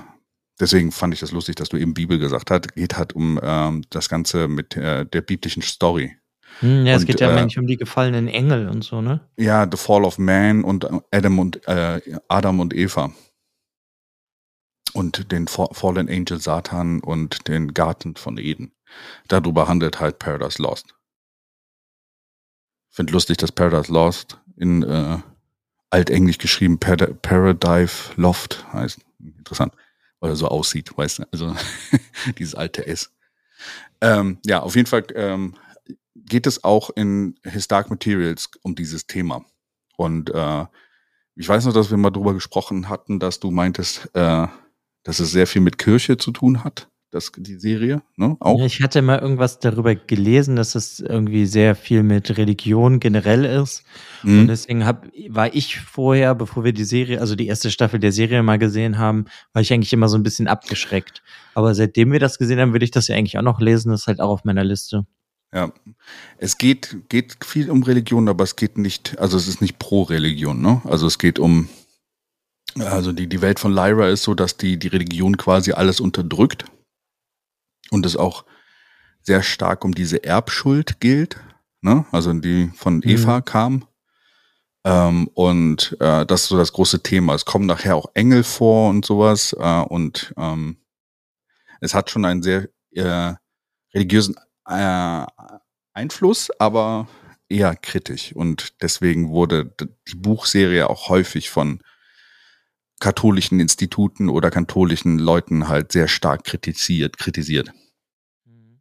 [0.61, 3.81] deswegen fand ich das lustig, dass du eben Bibel gesagt hast, geht halt um äh,
[3.91, 6.17] das Ganze mit äh, der biblischen Story.
[6.61, 9.21] Hm, ja, und, es geht ja äh, eigentlich um die gefallenen Engel und so, ne?
[9.37, 13.13] Ja, The Fall of Man und Adam und äh, Adam und Eva
[14.97, 18.73] und den Fallen Angel Satan und den Garten von Eden.
[19.29, 20.95] Darüber handelt halt Paradise Lost.
[22.91, 25.19] Ich finde lustig, dass Paradise Lost in äh,
[25.91, 29.01] altenglisch geschrieben Parad Paradise Loft heißt.
[29.21, 29.75] Interessant,
[30.21, 31.55] weil er so aussieht, weißt du, also
[32.39, 33.13] dieses alte S.
[34.01, 35.55] Ähm, ja, auf jeden Fall ähm,
[36.25, 39.45] geht es auch in His Dark Materials um dieses Thema.
[39.97, 40.65] Und äh,
[41.35, 44.47] ich weiß noch, dass wir mal drüber gesprochen hatten, dass du meintest, äh,
[45.03, 48.37] dass es sehr viel mit Kirche zu tun hat, das, die Serie, ne?
[48.41, 48.59] Auch.
[48.59, 53.45] Ja, ich hatte mal irgendwas darüber gelesen, dass es irgendwie sehr viel mit Religion generell
[53.45, 53.85] ist.
[54.23, 54.41] Mhm.
[54.41, 58.13] Und deswegen hab, war ich vorher, bevor wir die Serie, also die erste Staffel der
[58.13, 61.23] Serie mal gesehen haben, war ich eigentlich immer so ein bisschen abgeschreckt.
[61.55, 63.91] Aber seitdem wir das gesehen haben, würde ich das ja eigentlich auch noch lesen.
[63.91, 65.07] Das ist halt auch auf meiner Liste.
[65.57, 65.73] Ja,
[66.37, 70.03] es geht, geht viel um Religion, aber es geht nicht, also es ist nicht pro
[70.03, 70.83] Religion, ne?
[70.85, 71.71] Also es geht um
[72.75, 76.67] also die, die Welt von Lyra ist so, dass die, die Religion quasi alles unterdrückt
[77.91, 78.45] und es auch
[79.23, 81.41] sehr stark um diese Erbschuld gilt,
[81.81, 82.05] ne?
[82.13, 83.03] also die von mhm.
[83.05, 83.45] Eva mhm.
[83.47, 83.89] kam.
[84.85, 87.35] Ähm, und äh, das ist so das große Thema.
[87.35, 90.77] Es kommen nachher auch Engel vor und sowas äh, und ähm,
[91.81, 93.33] es hat schon einen sehr äh,
[93.95, 95.27] religiösen äh,
[95.93, 97.09] Einfluss, aber
[97.49, 98.35] eher kritisch.
[98.35, 99.75] Und deswegen wurde
[100.09, 101.81] die Buchserie auch häufig von
[103.01, 107.73] katholischen Instituten oder katholischen Leuten halt sehr stark kritisiert, kritisiert.
[108.45, 108.81] Mhm.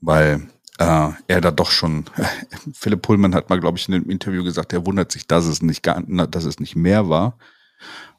[0.00, 2.04] Weil äh, er da doch schon,
[2.72, 5.62] Philipp Pullman hat mal, glaube ich, in einem Interview gesagt, er wundert sich, dass es
[5.62, 7.38] nicht gar, dass es nicht mehr war.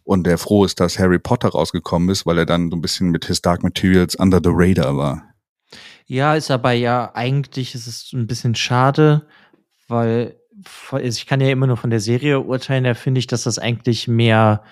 [0.04, 3.12] Und der froh ist, dass Harry Potter rausgekommen ist, weil er dann so ein bisschen
[3.12, 5.29] mit His Dark Materials under the radar war.
[6.10, 9.28] Ja, ist aber ja eigentlich ist es ein bisschen schade,
[9.88, 10.36] weil
[10.92, 13.60] also ich kann ja immer nur von der Serie urteilen, da finde ich, dass das
[13.60, 14.64] eigentlich mehr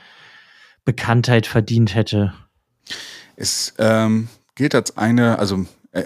[0.84, 2.34] Bekanntheit verdient hätte.
[3.36, 6.06] Es, ähm, gilt als eine, also äh,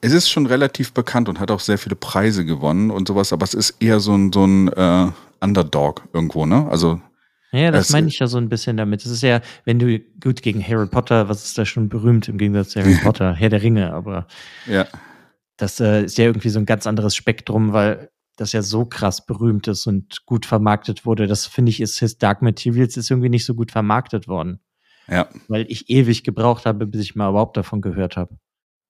[0.00, 3.44] es ist schon relativ bekannt und hat auch sehr viele Preise gewonnen und sowas, aber
[3.44, 6.66] es ist eher so ein, so ein äh, Underdog irgendwo, ne?
[6.68, 7.00] Also
[7.52, 9.04] ja, das meine ich ja so ein bisschen damit.
[9.04, 12.38] Es ist ja, wenn du gut gegen Harry Potter, was ist da schon berühmt im
[12.38, 14.26] Gegensatz zu Harry Potter, Herr der Ringe, aber
[14.66, 14.86] ja.
[15.58, 19.26] das äh, ist ja irgendwie so ein ganz anderes Spektrum, weil das ja so krass
[19.26, 21.26] berühmt ist und gut vermarktet wurde.
[21.26, 24.60] Das finde ich ist His Dark Materials ist irgendwie nicht so gut vermarktet worden.
[25.08, 25.28] Ja.
[25.48, 28.38] Weil ich ewig gebraucht habe, bis ich mal überhaupt davon gehört habe.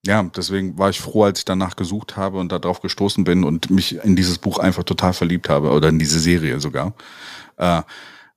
[0.04, 3.70] Ja, deswegen war ich froh, als ich danach gesucht habe und darauf gestoßen bin und
[3.70, 6.94] mich in dieses Buch einfach total verliebt habe oder in diese Serie sogar.
[7.56, 7.82] Äh,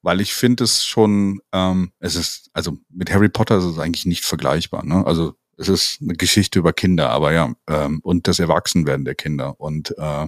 [0.06, 4.06] weil ich finde es schon, ähm, es ist, also mit Harry Potter ist es eigentlich
[4.06, 4.86] nicht vergleichbar.
[4.86, 5.04] Ne?
[5.04, 9.60] Also es ist eine Geschichte über Kinder, aber ja, ähm, und das Erwachsenwerden der Kinder.
[9.60, 10.28] Und äh,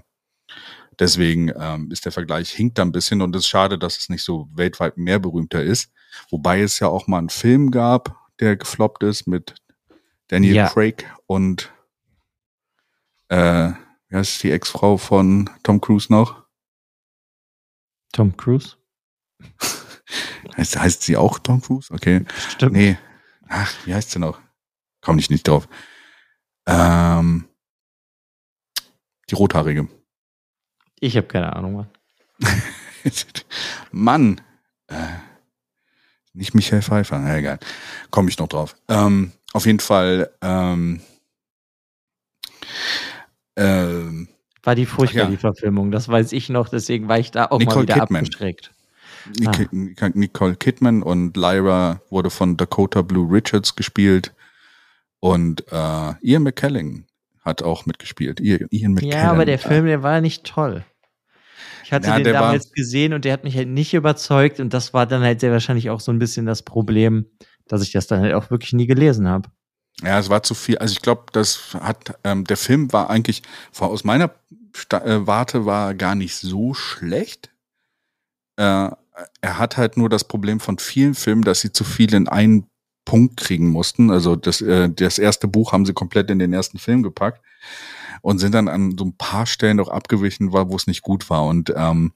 [0.98, 4.10] deswegen ähm, ist der Vergleich hinkt da ein bisschen und es ist schade, dass es
[4.10, 5.92] nicht so weltweit mehr berühmter ist.
[6.32, 9.54] Wobei es ja auch mal einen Film gab, der gefloppt ist mit
[10.28, 10.70] Daniel ja.
[10.70, 11.72] Craig und
[13.30, 13.74] äh,
[14.10, 16.48] wie heißt die Ex-Frau von Tom Cruise noch?
[18.12, 18.76] Tom Cruise?
[20.58, 21.94] heißt, heißt sie auch Tom Cruise?
[21.94, 22.26] Okay.
[22.50, 22.74] Stimmt.
[22.74, 22.98] Nee.
[23.48, 24.40] Ach, wie heißt sie noch?
[25.02, 25.68] Komm ich nicht drauf.
[26.66, 27.46] Ähm,
[29.30, 29.88] die Rothaarige.
[31.00, 31.90] Ich habe keine Ahnung, Mann.
[33.92, 34.42] Mann.
[34.88, 34.96] Äh,
[36.34, 37.20] nicht Michael Pfeiffer.
[37.20, 37.60] Na, egal.
[38.12, 38.76] Komme ich noch drauf.
[38.88, 40.32] Ähm, auf jeden Fall.
[40.42, 41.02] Ähm,
[43.56, 44.28] ähm,
[44.64, 45.30] war die furchtbar, ja.
[45.30, 45.92] die Verfilmung.
[45.92, 48.24] Das weiß ich noch, deswegen war ich da auch Nicole mal wieder Kidman.
[48.26, 48.72] abgeschreckt.
[49.46, 50.10] Ah.
[50.14, 54.34] Nicole Kidman und Lyra wurde von Dakota Blue Richards gespielt
[55.20, 57.06] und äh, Ian McKellen
[57.44, 58.40] hat auch mitgespielt.
[58.40, 59.12] Ian McKellen.
[59.12, 60.86] Ja, aber der Film, der war nicht toll.
[61.84, 64.74] Ich hatte ja, den damals war, gesehen und der hat mich halt nicht überzeugt und
[64.74, 67.28] das war dann halt sehr wahrscheinlich auch so ein bisschen das Problem,
[67.68, 69.50] dass ich das dann halt auch wirklich nie gelesen habe.
[70.04, 70.78] Ja, es war zu viel.
[70.78, 73.42] Also ich glaube, das hat ähm, der Film war eigentlich
[73.80, 74.32] aus meiner
[74.76, 77.52] Sta äh, Warte war gar nicht so schlecht.
[78.58, 78.90] Äh,
[79.42, 82.68] er hat halt nur das Problem von vielen Filmen, dass sie zu viel in einen
[83.06, 84.12] Punkt kriegen mussten.
[84.12, 87.42] Also das, äh, das erste Buch haben sie komplett in den ersten Film gepackt
[88.22, 91.46] und sind dann an so ein paar Stellen noch abgewichen, wo es nicht gut war.
[91.46, 92.14] Und ähm,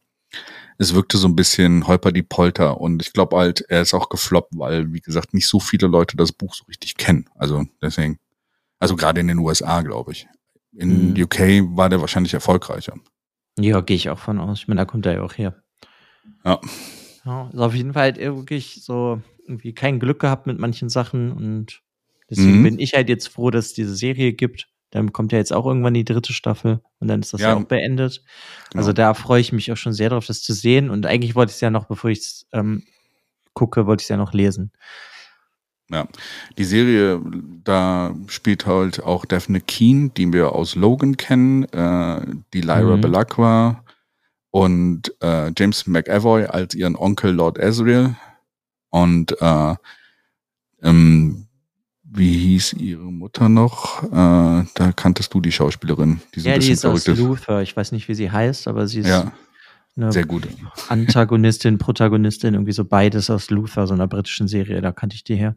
[0.78, 2.82] es wirkte so ein bisschen holper die Polter.
[2.82, 6.18] Und ich glaube halt, er ist auch gefloppt, weil, wie gesagt, nicht so viele Leute
[6.18, 7.30] das Buch so richtig kennen.
[7.36, 8.20] Also deswegen,
[8.80, 10.28] also gerade in den USA, glaube ich.
[10.74, 11.24] In mhm.
[11.24, 11.40] UK
[11.78, 12.96] war der wahrscheinlich erfolgreicher.
[13.60, 14.60] Ja, gehe ich auch von aus.
[14.60, 15.62] Ich meine, da kommt er ja auch her.
[16.44, 16.60] Ja.
[17.26, 21.32] Ja, also auf jeden Fall halt wirklich so irgendwie kein Glück gehabt mit manchen Sachen
[21.32, 21.82] und
[22.30, 22.64] deswegen mhm.
[22.64, 24.70] bin ich halt jetzt froh, dass es diese Serie gibt.
[24.90, 27.56] Dann kommt ja jetzt auch irgendwann die dritte Staffel und dann ist das ja, ja
[27.56, 28.24] auch beendet.
[28.74, 30.90] Also da freue ich mich auch schon sehr darauf, das zu sehen.
[30.90, 32.84] Und eigentlich wollte ich es ja noch, bevor ich es ähm,
[33.54, 34.72] gucke, wollte ich es ja noch lesen.
[35.90, 36.08] Ja,
[36.58, 37.22] die Serie,
[37.64, 43.02] da spielt halt auch Daphne Keen, die wir aus Logan kennen, äh, die Lyra mhm.
[43.02, 43.84] Belacqua,
[44.52, 48.16] und äh, James McAvoy als ihren Onkel Lord Asriel
[48.90, 49.76] und äh,
[50.84, 51.48] ähm,
[52.04, 54.04] wie hieß ihre Mutter noch?
[54.04, 56.22] Äh, da kanntest du die Schauspielerin.
[56.36, 57.62] Die so ja, die ist aus Luther.
[57.62, 59.32] Ich weiß nicht, wie sie heißt, aber sie ist ja,
[59.96, 60.48] sehr gut.
[60.90, 64.82] Antagonistin, Protagonistin, irgendwie so beides aus Luther, so einer britischen Serie.
[64.82, 65.56] Da kannte ich die her.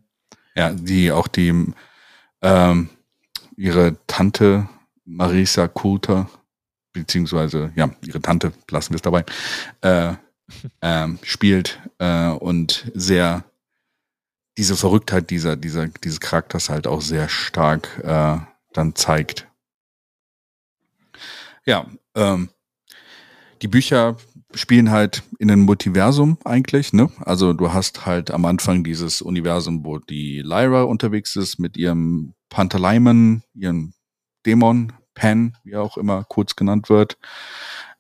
[0.55, 1.73] Ja, die auch die
[2.43, 2.89] ähm,
[3.57, 4.69] ihre Tante
[5.05, 6.29] Marisa Coulter
[6.95, 9.25] beziehungsweise ja, ihre Tante, lassen wir es dabei,
[9.83, 10.15] äh,
[10.81, 13.45] äh, spielt äh, und sehr
[14.57, 18.39] diese Verrücktheit dieser, dieser, dieses Charakters halt auch sehr stark äh,
[18.73, 19.49] dann zeigt.
[21.67, 22.49] Ja, ähm,
[23.63, 24.17] die Bücher
[24.55, 27.11] spielen halt in einem Multiversum eigentlich, ne?
[27.21, 32.35] Also du hast halt am Anfang dieses Universum, wo die Lyra unterwegs ist mit ihrem
[32.51, 33.95] Pantaleimon, ihrem
[34.47, 37.19] Dämon, Pen, wie er auch immer kurz genannt wird,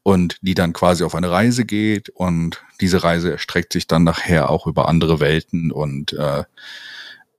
[0.03, 4.51] und die dann quasi auf eine Reise geht und diese Reise erstreckt sich dann nachher
[4.51, 6.45] auch über andere Welten und äh,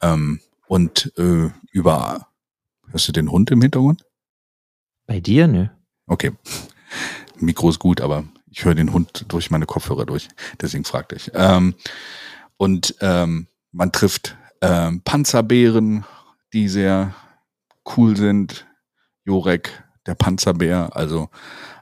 [0.01, 2.27] ähm, und äh, über
[2.89, 4.03] hörst du den Hund im Hintergrund?
[5.05, 5.71] Bei dir, ne?
[6.07, 6.31] Okay.
[7.37, 10.29] Mikro ist gut, aber ich höre den Hund durch meine Kopfhörer durch.
[10.61, 11.31] Deswegen fragte ich.
[11.33, 11.75] Ähm,
[12.57, 16.05] und ähm, man trifft ähm, Panzerbären,
[16.53, 17.13] die sehr
[17.97, 18.65] cool sind.
[19.25, 21.29] Jorek, der Panzerbär, also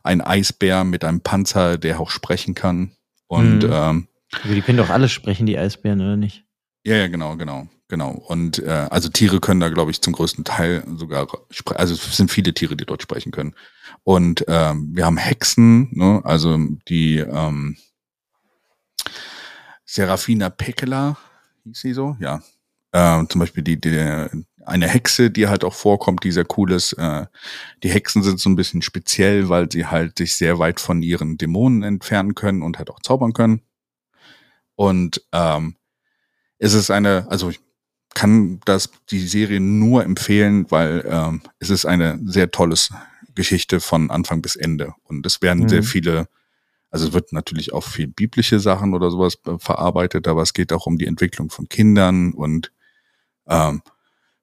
[0.03, 2.91] ein Eisbär mit einem Panzer, der auch sprechen kann.
[3.27, 3.71] Und mhm.
[3.71, 4.07] ähm,
[4.45, 6.45] die können doch alle sprechen, die Eisbären, oder nicht?
[6.83, 8.11] Ja, ja, genau, genau, genau.
[8.11, 11.79] Und äh, also Tiere können da, glaube ich, zum größten Teil sogar sprechen.
[11.79, 13.55] Also es sind viele Tiere, die dort sprechen können.
[14.03, 16.21] Und ähm, wir haben Hexen, ne?
[16.25, 16.57] also
[16.89, 17.77] die ähm,
[19.85, 21.17] Serafina Pekela,
[21.63, 22.41] hieß sie so, ja.
[22.91, 24.27] Äh, zum Beispiel die, die
[24.65, 26.93] eine Hexe, die halt auch vorkommt, die sehr cool ist.
[26.93, 27.25] Äh,
[27.83, 31.37] die Hexen sind so ein bisschen speziell, weil sie halt sich sehr weit von ihren
[31.37, 33.61] Dämonen entfernen können und halt auch zaubern können.
[34.75, 35.75] Und ähm,
[36.57, 37.59] es ist eine, also ich
[38.13, 42.91] kann das die Serie nur empfehlen, weil ähm, es ist eine sehr tolles
[43.35, 44.93] Geschichte von Anfang bis Ende.
[45.03, 45.69] Und es werden mhm.
[45.69, 46.27] sehr viele,
[46.89, 50.85] also es wird natürlich auch viel biblische Sachen oder sowas verarbeitet, aber es geht auch
[50.85, 52.71] um die Entwicklung von Kindern und
[53.47, 53.81] ähm,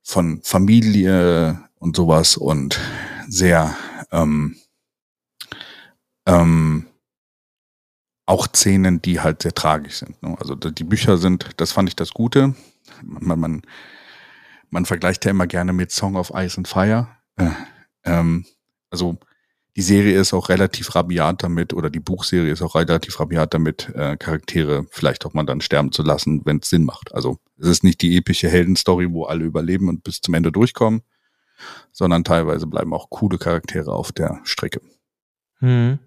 [0.02, 2.78] von Familie und sowas und
[3.28, 3.76] sehr
[4.12, 4.56] ähm,
[6.26, 6.86] ähm,
[8.26, 10.22] auch Szenen, die halt sehr tragisch sind.
[10.22, 10.36] Ne?
[10.38, 12.54] Also die Bücher sind, das fand ich das Gute.
[13.02, 13.62] Man, man,
[14.70, 17.08] man vergleicht ja immer gerne mit Song of Ice and Fire.
[17.36, 17.50] Äh,
[18.04, 18.46] ähm,
[18.90, 19.18] also
[19.76, 23.88] die Serie ist auch relativ rabiat damit, oder die Buchserie ist auch relativ rabiat damit,
[23.94, 27.14] äh, Charaktere vielleicht auch mal dann sterben zu lassen, wenn es Sinn macht.
[27.14, 31.02] Also es ist nicht die epische Heldenstory, wo alle überleben und bis zum Ende durchkommen,
[31.92, 34.80] sondern teilweise bleiben auch coole Charaktere auf der Strecke.
[35.58, 35.98] Hm.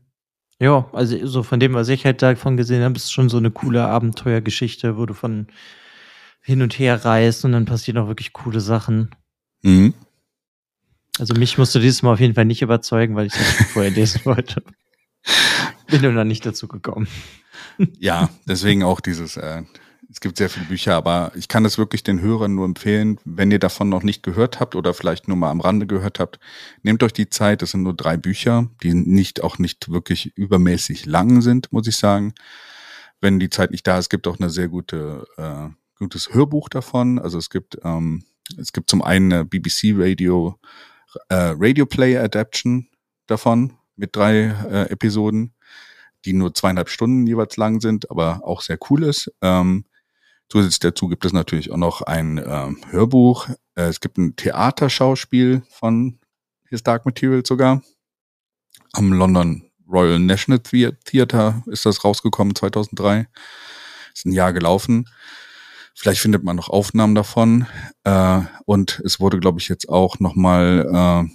[0.59, 3.51] Ja, also so von dem, was ich halt davon gesehen habe, ist schon so eine
[3.51, 5.47] coole Abenteuergeschichte, wo du von
[6.41, 9.09] hin und her reist und dann passieren auch wirklich coole Sachen.
[9.61, 9.93] Mhm.
[11.19, 13.91] Also mich musst du dieses Mal auf jeden Fall nicht überzeugen, weil ich das vorher
[13.91, 14.63] lesen wollte.
[15.87, 17.07] Bin nur noch nicht dazu gekommen.
[17.99, 19.63] Ja, deswegen auch dieses, äh,
[20.09, 23.51] es gibt sehr viele Bücher, aber ich kann es wirklich den Hörern nur empfehlen, wenn
[23.51, 26.39] ihr davon noch nicht gehört habt oder vielleicht nur mal am Rande gehört habt,
[26.81, 31.05] nehmt euch die Zeit, es sind nur drei Bücher, die nicht auch nicht wirklich übermäßig
[31.05, 32.33] lang sind, muss ich sagen.
[33.21, 37.19] Wenn die Zeit nicht da ist, gibt auch eine sehr gute, äh, gutes Hörbuch davon.
[37.19, 38.23] Also es gibt, ähm,
[38.57, 40.59] es gibt zum einen eine BBC Radio
[41.29, 42.87] äh, Radio Play Adaption
[43.27, 45.53] davon mit drei äh, Episoden,
[46.25, 49.31] die nur zweieinhalb Stunden jeweils lang sind, aber auch sehr cool ist.
[49.41, 49.85] Ähm,
[50.49, 53.49] zusätzlich dazu gibt es natürlich auch noch ein ähm, Hörbuch.
[53.75, 56.19] Äh, es gibt ein Theaterschauspiel von
[56.69, 57.81] His Dark Material sogar.
[58.93, 63.27] Am London Royal National Theatre ist das rausgekommen 2003.
[64.13, 65.07] Ist ein Jahr gelaufen.
[65.93, 67.67] Vielleicht findet man noch Aufnahmen davon.
[68.03, 71.29] Äh, und es wurde, glaube ich, jetzt auch nochmal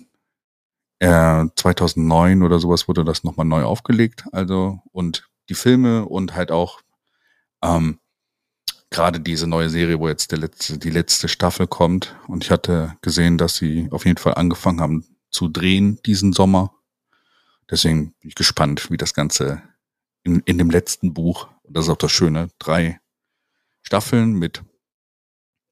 [1.01, 4.25] äh, äh, 2009 oder sowas wurde das nochmal neu aufgelegt.
[4.33, 6.81] Also und die Filme und halt auch
[7.63, 7.99] ähm,
[8.91, 12.17] gerade diese neue Serie, wo jetzt der letzte, die letzte Staffel kommt.
[12.27, 16.75] Und ich hatte gesehen, dass sie auf jeden Fall angefangen haben zu drehen diesen Sommer.
[17.71, 19.63] Deswegen bin ich gespannt, wie das Ganze
[20.23, 22.99] in, in dem letzten Buch, und das ist auch das Schöne, drei
[23.89, 24.63] Staffeln mit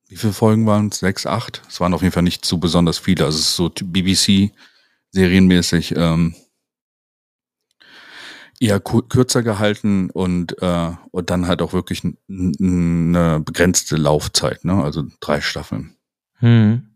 [0.08, 1.00] wie viele Folgen waren es?
[1.00, 1.60] Sechs, acht?
[1.68, 3.26] Es waren auf jeden Fall nicht so besonders viele.
[3.26, 6.34] Also es ist so BBC-serienmäßig ähm,
[8.58, 14.82] eher kürzer gehalten und, äh, und dann halt auch wirklich eine begrenzte Laufzeit, ne?
[14.82, 15.94] Also drei Staffeln.
[16.38, 16.88] Hm.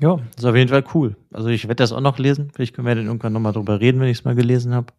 [0.00, 1.16] Ja, ist auf jeden Fall cool.
[1.32, 2.50] Also ich werde das auch noch lesen.
[2.54, 4.90] Vielleicht können wir dann irgendwann nochmal drüber reden, wenn ich es mal gelesen habe.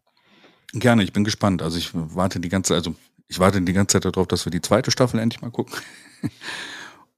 [0.74, 1.64] Gerne, ich bin gespannt.
[1.64, 2.94] Also ich warte die ganze, also
[3.30, 5.76] ich warte die ganze Zeit darauf, dass wir die zweite Staffel endlich mal gucken.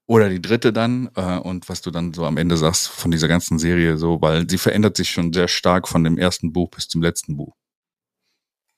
[0.06, 1.10] Oder die dritte dann.
[1.16, 4.48] Äh, und was du dann so am Ende sagst von dieser ganzen Serie, so, weil
[4.50, 7.56] sie verändert sich schon sehr stark von dem ersten Buch bis zum letzten Buch.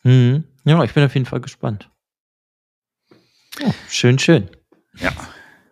[0.03, 0.43] Mhm.
[0.63, 1.89] Ja, ich bin auf jeden Fall gespannt.
[3.63, 4.49] Oh, schön, schön.
[4.99, 5.11] Ja,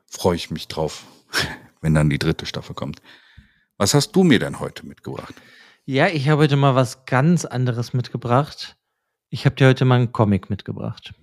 [0.07, 1.05] freue ich mich drauf,
[1.81, 3.01] wenn dann die dritte Staffel kommt.
[3.77, 5.35] Was hast du mir denn heute mitgebracht?
[5.85, 8.77] Ja, ich habe heute mal was ganz anderes mitgebracht.
[9.29, 11.13] Ich habe dir heute mal einen Comic mitgebracht.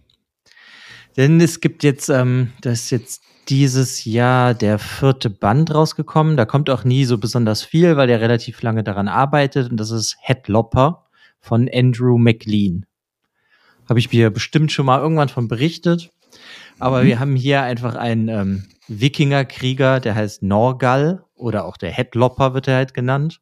[1.18, 6.36] Denn es gibt jetzt, ähm, das ist jetzt dieses Jahr der vierte Band rausgekommen.
[6.36, 9.68] Da kommt auch nie so besonders viel, weil der relativ lange daran arbeitet.
[9.68, 11.06] Und das ist Headlopper
[11.40, 12.86] von Andrew McLean.
[13.88, 16.10] Habe ich mir bestimmt schon mal irgendwann von berichtet.
[16.78, 17.06] Aber mhm.
[17.06, 22.68] wir haben hier einfach einen ähm, Wikingerkrieger, der heißt Norgal oder auch der Headlopper wird
[22.68, 23.40] er halt genannt.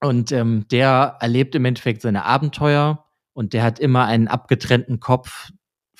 [0.00, 5.52] Und ähm, der erlebt im Endeffekt seine Abenteuer und der hat immer einen abgetrennten Kopf,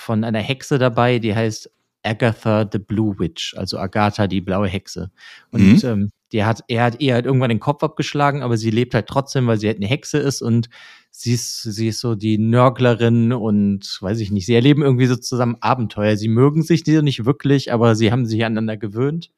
[0.02, 1.70] von einer Hexe dabei, die heißt
[2.02, 5.10] Agatha the Blue Witch, also Agatha die blaue Hexe.
[5.50, 5.88] Und mhm.
[5.88, 9.06] ähm, die hat, er hat ihr halt irgendwann den Kopf abgeschlagen, aber sie lebt halt
[9.06, 10.68] trotzdem, weil sie halt eine Hexe ist und
[11.10, 15.16] sie ist, sie ist so die Nörglerin und weiß ich nicht, sie erleben irgendwie so
[15.16, 16.16] zusammen Abenteuer.
[16.16, 19.30] Sie mögen sich nicht wirklich, aber sie haben sich aneinander gewöhnt.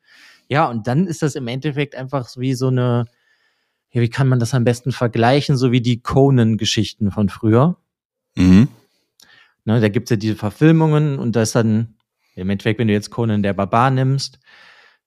[0.48, 3.07] Ja, und dann ist das im Endeffekt einfach so wie so eine,
[3.90, 7.77] ja, wie kann man das am besten vergleichen, so wie die Conan-Geschichten von früher.
[8.37, 8.68] Mhm.
[9.66, 11.96] Ne, da gibt's ja diese Verfilmungen und da ist dann,
[12.35, 14.38] im Endeffekt, wenn du jetzt Conan der Barbar nimmst,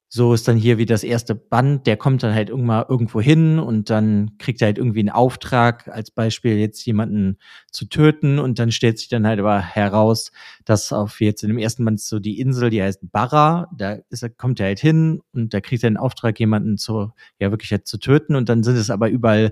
[0.10, 3.60] so ist dann hier wie das erste Band, der kommt dann halt irgendwann irgendwo hin
[3.60, 7.38] und dann kriegt er halt irgendwie einen Auftrag, als Beispiel jetzt jemanden
[7.72, 10.32] zu töten und dann stellt sich dann halt aber heraus,
[10.66, 14.26] dass auf jetzt in dem ersten Band so die Insel, die heißt Barra, da ist,
[14.38, 17.86] kommt er halt hin und da kriegt er einen Auftrag, jemanden zu, ja wirklich halt
[17.86, 19.52] zu töten und dann sind es aber überall,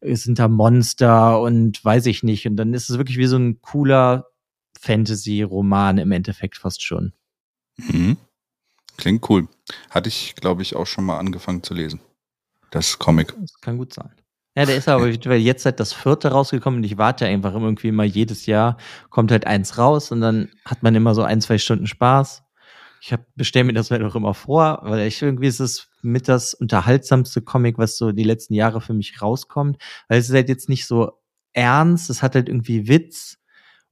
[0.00, 3.36] es sind da Monster und weiß ich nicht und dann ist es wirklich wie so
[3.36, 4.26] ein cooler
[4.82, 7.12] Fantasy-Roman im Endeffekt fast schon.
[7.76, 8.16] Mhm.
[8.96, 9.48] Klingt cool.
[9.90, 12.00] Hatte ich, glaube ich, auch schon mal angefangen zu lesen.
[12.70, 13.34] Das Comic.
[13.40, 14.10] Das kann gut sein.
[14.56, 18.04] Ja, der ist aber jetzt halt das vierte rausgekommen und ich warte einfach irgendwie immer
[18.04, 18.76] jedes Jahr
[19.08, 22.42] kommt halt eins raus und dann hat man immer so ein, zwei Stunden Spaß.
[23.00, 26.54] Ich bestelle mir das halt auch immer vor, weil ich irgendwie ist es mit das
[26.54, 30.68] unterhaltsamste Comic, was so die letzten Jahre für mich rauskommt, weil es ist halt jetzt
[30.68, 31.12] nicht so
[31.52, 33.38] ernst, es hat halt irgendwie Witz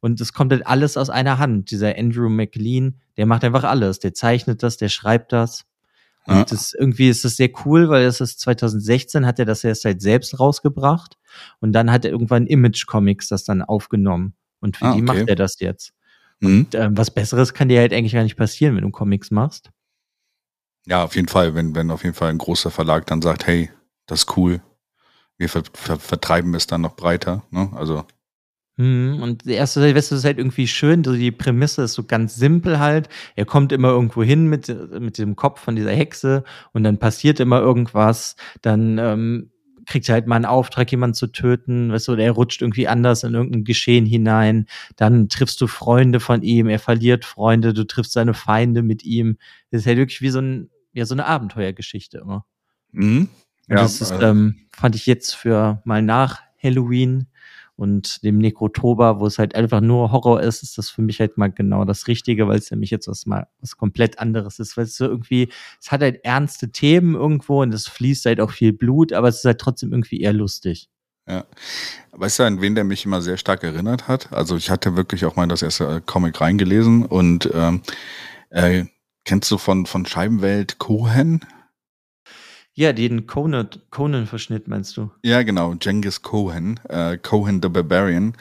[0.00, 1.70] und es kommt halt alles aus einer Hand.
[1.70, 3.98] Dieser Andrew McLean, der macht einfach alles.
[3.98, 5.66] Der zeichnet das, der schreibt das.
[6.26, 6.44] Und ja.
[6.44, 10.02] das, irgendwie ist das sehr cool, weil es ist 2016 hat er das erst halt
[10.02, 11.16] selbst rausgebracht
[11.60, 15.28] und dann hat er irgendwann Image Comics das dann aufgenommen und für ah, die macht
[15.28, 15.92] er das jetzt.
[16.40, 16.46] Mhm.
[16.46, 19.70] Und ähm, was Besseres kann dir halt eigentlich gar nicht passieren, wenn du Comics machst.
[20.86, 23.70] Ja, auf jeden Fall, wenn wenn auf jeden Fall ein großer Verlag dann sagt, hey,
[24.04, 24.60] das ist cool,
[25.38, 27.44] wir ver ver vertreiben es dann noch breiter.
[27.50, 27.70] Ne?
[27.74, 28.19] Also Mhm,
[29.22, 32.78] und der erste Silvester ist halt irgendwie schön, so die Prämisse ist so ganz simpel
[32.78, 33.08] halt.
[33.36, 37.40] Er kommt immer irgendwo hin mit, mit dem Kopf von dieser Hexe und dann passiert
[37.40, 38.36] immer irgendwas.
[38.62, 39.50] Dann ähm,
[39.86, 42.88] kriegt er halt mal einen Auftrag, jemanden zu töten, weißt du, oder er rutscht irgendwie
[42.88, 44.66] anders in irgendein Geschehen hinein.
[44.96, 49.36] Dann triffst du Freunde von ihm, er verliert Freunde, du triffst seine Feinde mit ihm.
[49.70, 52.46] Das ist halt wirklich wie so, ein, ja, so eine Abenteuergeschichte immer.
[52.92, 53.28] Mhm.
[53.68, 57.26] Ja, das ist, ähm, fand ich jetzt für mal nach Halloween
[57.80, 61.38] und dem Nekrotober, wo es halt einfach nur Horror ist, ist das für mich halt
[61.38, 64.84] mal genau das Richtige, weil es nämlich jetzt was mal was komplett anderes ist, weil
[64.84, 68.74] es so irgendwie, es hat halt ernste Themen irgendwo und es fließt halt auch viel
[68.74, 70.90] Blut, aber es ist halt trotzdem irgendwie eher lustig.
[71.26, 71.46] Ja.
[72.12, 74.30] Weißt du, an wen der mich immer sehr stark erinnert hat?
[74.30, 77.80] Also ich hatte wirklich auch mal das erste Comic reingelesen und ähm,
[78.50, 78.84] äh,
[79.24, 81.46] kennst du von, von Scheibenwelt Cohen?
[82.80, 85.10] Ja, den Conan-Verschnitt meinst du?
[85.22, 85.74] Ja, genau.
[85.78, 88.32] Genghis Cohen, äh, Cohen the Barbarian.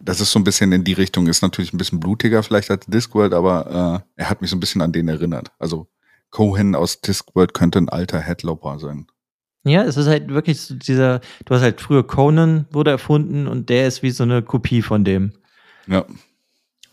[0.00, 2.86] Das ist so ein bisschen in die Richtung, ist natürlich ein bisschen blutiger vielleicht als
[2.86, 5.52] Discworld, aber äh, er hat mich so ein bisschen an den erinnert.
[5.58, 5.86] Also
[6.30, 9.06] Cohen aus Discworld könnte ein alter Headloper sein.
[9.64, 13.68] Ja, es ist halt wirklich so dieser, du hast halt früher Conan wurde erfunden und
[13.68, 15.34] der ist wie so eine Kopie von dem.
[15.88, 16.06] Ja.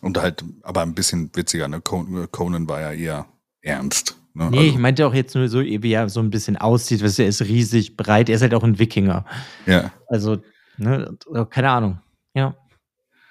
[0.02, 1.80] Und halt, aber ein bisschen witziger, ne?
[1.80, 3.28] Conan war ja eher
[3.62, 4.18] ernst.
[4.34, 4.50] Ne?
[4.50, 7.12] Nee, also, ich meinte auch jetzt nur so, wie er so ein bisschen aussieht, weil
[7.18, 9.26] er ist riesig, breit, er ist halt auch ein Wikinger.
[9.66, 9.92] Ja.
[10.08, 10.38] Also,
[10.78, 11.18] ne,
[11.50, 12.00] keine Ahnung.
[12.34, 12.56] Ja.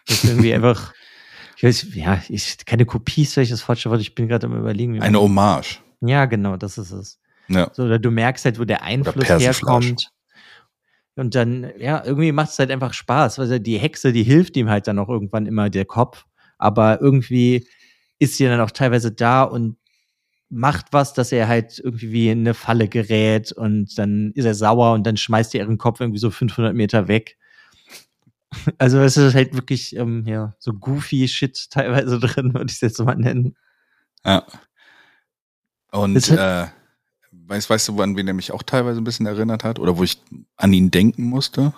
[0.06, 0.92] Das ist irgendwie einfach,
[1.56, 4.56] ich weiß, ja, ich, keine Kopie ist vielleicht das falsche Wort, ich bin gerade am
[4.56, 5.00] überlegen.
[5.00, 5.80] Eine Hommage.
[6.00, 7.18] Ja, genau, das ist es.
[7.48, 7.70] Ja.
[7.72, 10.10] So, oder du merkst halt, wo der Einfluss herkommt.
[11.16, 13.38] Und dann, ja, irgendwie macht es halt einfach Spaß.
[13.38, 16.24] weil die Hexe, die hilft ihm halt dann auch irgendwann immer der Kopf.
[16.56, 17.66] Aber irgendwie
[18.18, 19.76] ist sie dann auch teilweise da und
[20.50, 24.54] macht was, dass er halt irgendwie wie in eine Falle gerät und dann ist er
[24.54, 27.38] sauer und dann schmeißt er ihren Kopf irgendwie so 500 Meter weg.
[28.78, 32.80] Also es ist halt wirklich ähm, ja so goofy Shit teilweise drin, würde ich es
[32.80, 33.56] jetzt mal nennen.
[34.24, 34.44] Ja.
[35.92, 36.72] Und halt äh,
[37.30, 40.02] weißt, weißt du, an wen er mich auch teilweise ein bisschen erinnert hat oder wo
[40.02, 40.20] ich
[40.56, 41.72] an ihn denken musste?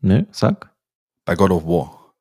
[0.00, 0.74] Ne, sag.
[1.26, 2.14] Bei God of War.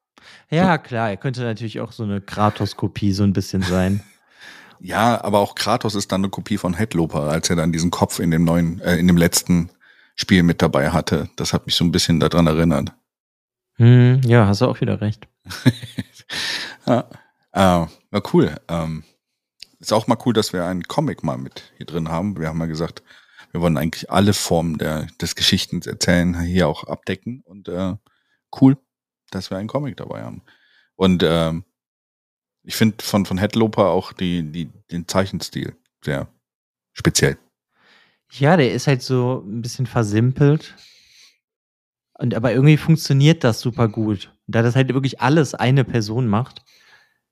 [0.50, 4.04] Ja, klar, er könnte natürlich auch so eine Kratos-Kopie so ein bisschen sein.
[4.80, 8.20] Ja, aber auch Kratos ist dann eine Kopie von Headloper, als er dann diesen Kopf
[8.20, 9.70] in dem neuen, äh, in dem letzten
[10.16, 11.30] Spiel mit dabei hatte.
[11.36, 12.94] Das hat mich so ein bisschen daran erinnert.
[13.76, 15.28] Hm, ja, hast du auch wieder recht.
[16.86, 17.10] ja,
[17.52, 18.56] äh, war cool.
[18.68, 19.04] Ähm,
[19.80, 22.38] ist auch mal cool, dass wir einen Comic mal mit hier drin haben.
[22.38, 23.02] Wir haben ja gesagt,
[23.52, 27.96] wir wollen eigentlich alle Formen der, des Geschichtens erzählen hier auch abdecken und äh,
[28.60, 28.78] cool,
[29.32, 30.44] dass wir einen Comic dabei haben.
[30.96, 31.64] Und ähm,
[32.70, 36.28] ich finde von, von Headloper auch die, die, den Zeichenstil sehr
[36.94, 37.36] speziell.
[38.32, 40.76] Ja, der ist halt so ein bisschen versimpelt.
[42.20, 44.32] Und aber irgendwie funktioniert das super gut.
[44.46, 46.62] Da das halt wirklich alles eine Person macht,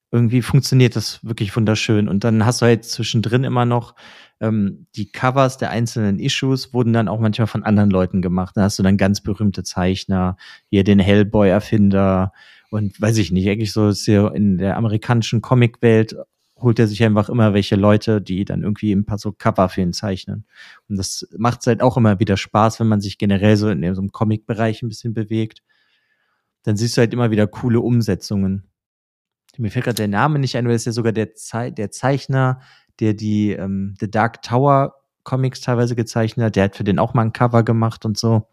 [0.10, 2.10] irgendwie funktioniert das wirklich wunderschön.
[2.10, 3.94] Und dann hast du halt zwischendrin immer noch
[4.40, 8.58] ähm, die Covers der einzelnen Issues wurden dann auch manchmal von anderen Leuten gemacht.
[8.58, 10.36] Da hast du dann ganz berühmte Zeichner,
[10.72, 12.34] hier den Hellboy-Erfinder,
[12.70, 16.16] und weiß ich nicht, eigentlich so ist hier in der amerikanischen Comicwelt
[16.60, 19.82] holt er sich einfach immer welche Leute, die dann irgendwie ein paar so Cover für
[19.82, 20.46] ihn zeichnen.
[20.90, 24.02] Und das macht halt auch immer wieder Spaß, wenn man sich generell so in so
[24.02, 25.62] einem Comic-Bereich ein bisschen bewegt.
[26.64, 28.64] Dann siehst du halt immer wieder coole Umsetzungen.
[29.58, 32.60] Mir fällt gerade der Name nicht ein, weil es ja sogar der, Ze der Zeichner
[33.00, 36.56] der die ähm, The Dark Tower Comics teilweise gezeichnet hat.
[36.56, 38.48] Der hat für den auch mal ein Cover gemacht und so.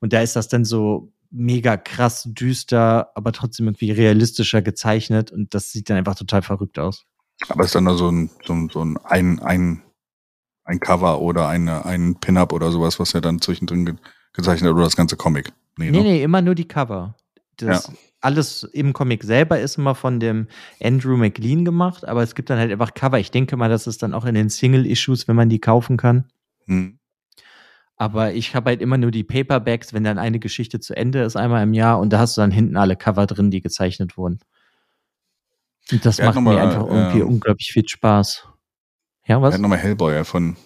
[0.00, 5.54] Und da ist das dann so mega krass düster, aber trotzdem irgendwie realistischer gezeichnet und
[5.54, 7.06] das sieht dann einfach total verrückt aus.
[7.48, 9.82] Aber ist dann da so ein, so ein, so ein, ein, ein,
[10.64, 13.94] ein Cover oder eine, ein Pin-Up oder sowas, was er dann zwischendrin ge
[14.32, 15.52] gezeichnet hat oder das ganze Comic?
[15.76, 16.04] Nee, nee, ne?
[16.04, 17.16] nee immer nur die Cover.
[17.56, 17.94] Das ja.
[18.22, 20.46] Alles im Comic selber ist immer von dem
[20.82, 23.18] Andrew McLean gemacht, aber es gibt dann halt einfach Cover.
[23.18, 26.26] Ich denke mal, das ist dann auch in den Single-Issues, wenn man die kaufen kann.
[26.66, 26.99] Hm.
[28.00, 31.36] Aber ich habe halt immer nur die Paperbacks, wenn dann eine Geschichte zu Ende ist,
[31.36, 34.40] einmal im Jahr, und da hast du dann hinten alle Cover drin, die gezeichnet wurden.
[35.92, 38.48] Und das macht mir einfach äh, irgendwie unglaublich viel Spaß.
[39.26, 39.50] Ja, was?
[39.50, 40.56] Er hat nochmal Hellboy erfunden.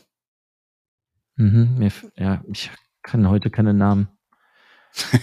[1.35, 2.71] Mhm, ja, ich
[3.03, 4.07] kann heute keine Namen.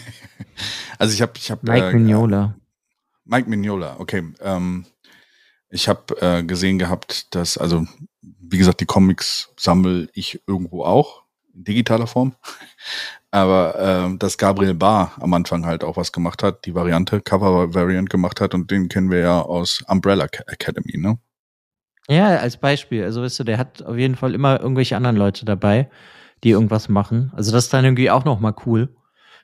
[0.99, 2.57] also ich habe, ich habe Mike äh, Mignola.
[3.24, 4.34] Mike Mignola, okay.
[4.41, 4.86] Ähm,
[5.70, 7.88] ich habe äh, gesehen gehabt, dass also
[8.22, 11.20] wie gesagt die Comics sammle ich irgendwo auch
[11.54, 12.36] in digitaler Form.
[13.32, 18.10] Aber äh, dass Gabriel Barr am Anfang halt auch was gemacht hat, die Variante, Cover-Variant
[18.10, 21.18] gemacht hat und den kennen wir ja aus Umbrella Academy, ne?
[22.10, 23.06] Ja, als Beispiel.
[23.06, 25.89] Also weißt du, der hat auf jeden Fall immer irgendwelche anderen Leute dabei,
[26.43, 27.32] die irgendwas machen.
[27.34, 28.89] Also das ist dann irgendwie auch nochmal cool.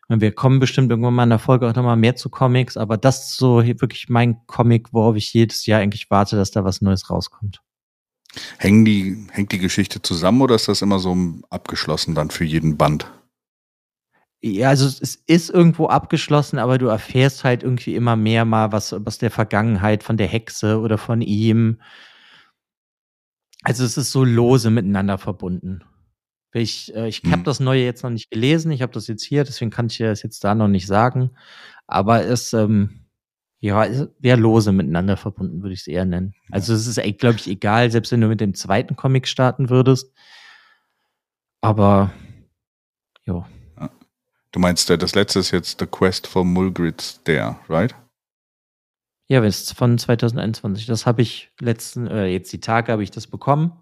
[0.09, 3.31] Wir kommen bestimmt irgendwann mal in der Folge auch nochmal mehr zu Comics, aber das
[3.31, 7.09] ist so wirklich mein Comic, worauf ich jedes Jahr eigentlich warte, dass da was Neues
[7.09, 7.61] rauskommt.
[8.57, 11.15] Hängen die, hängt die Geschichte zusammen oder ist das immer so
[11.49, 13.11] abgeschlossen dann für jeden Band?
[14.39, 18.93] Ja, also es ist irgendwo abgeschlossen, aber du erfährst halt irgendwie immer mehr mal was
[18.93, 21.81] aus der Vergangenheit von der Hexe oder von ihm.
[23.63, 25.83] Also es ist so lose miteinander verbunden.
[26.53, 27.43] Ich, äh, ich habe hm.
[27.43, 30.23] das Neue jetzt noch nicht gelesen, ich habe das jetzt hier, deswegen kann ich das
[30.23, 31.31] jetzt da noch nicht sagen.
[31.87, 33.06] Aber es, ähm,
[33.67, 33.85] ja,
[34.19, 36.33] wäre lose miteinander verbunden, würde ich es eher nennen.
[36.51, 40.13] Also es ist, glaube ich, egal, selbst wenn du mit dem zweiten Comic starten würdest.
[41.59, 42.11] Aber,
[43.25, 43.47] ja.
[44.51, 47.93] Du meinst, das letzte ist jetzt The Quest for Mulgrid's Dare, right?
[49.27, 50.85] Ja, ist von 2021.
[50.85, 53.73] Das habe ich letzten, äh, jetzt die Tage habe ich das bekommen.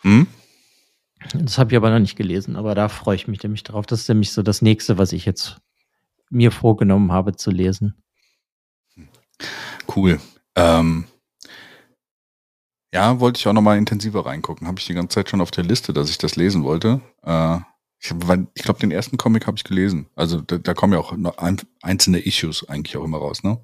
[0.00, 0.26] Hm?
[1.34, 3.86] Das habe ich aber noch nicht gelesen, aber da freue ich mich nämlich drauf.
[3.86, 5.60] Das ist nämlich so das nächste, was ich jetzt
[6.30, 8.01] mir vorgenommen habe zu lesen.
[9.94, 10.20] Cool.
[10.56, 11.06] Ähm,
[12.92, 14.66] ja, wollte ich auch noch mal intensiver reingucken.
[14.66, 17.00] Habe ich die ganze Zeit schon auf der Liste, dass ich das lesen wollte.
[17.22, 17.58] Äh,
[17.98, 18.10] ich,
[18.54, 20.06] ich glaube, den ersten Comic habe ich gelesen.
[20.14, 21.14] Also da, da, kommen ja auch
[21.82, 23.58] einzelne Issues eigentlich auch immer raus, ne?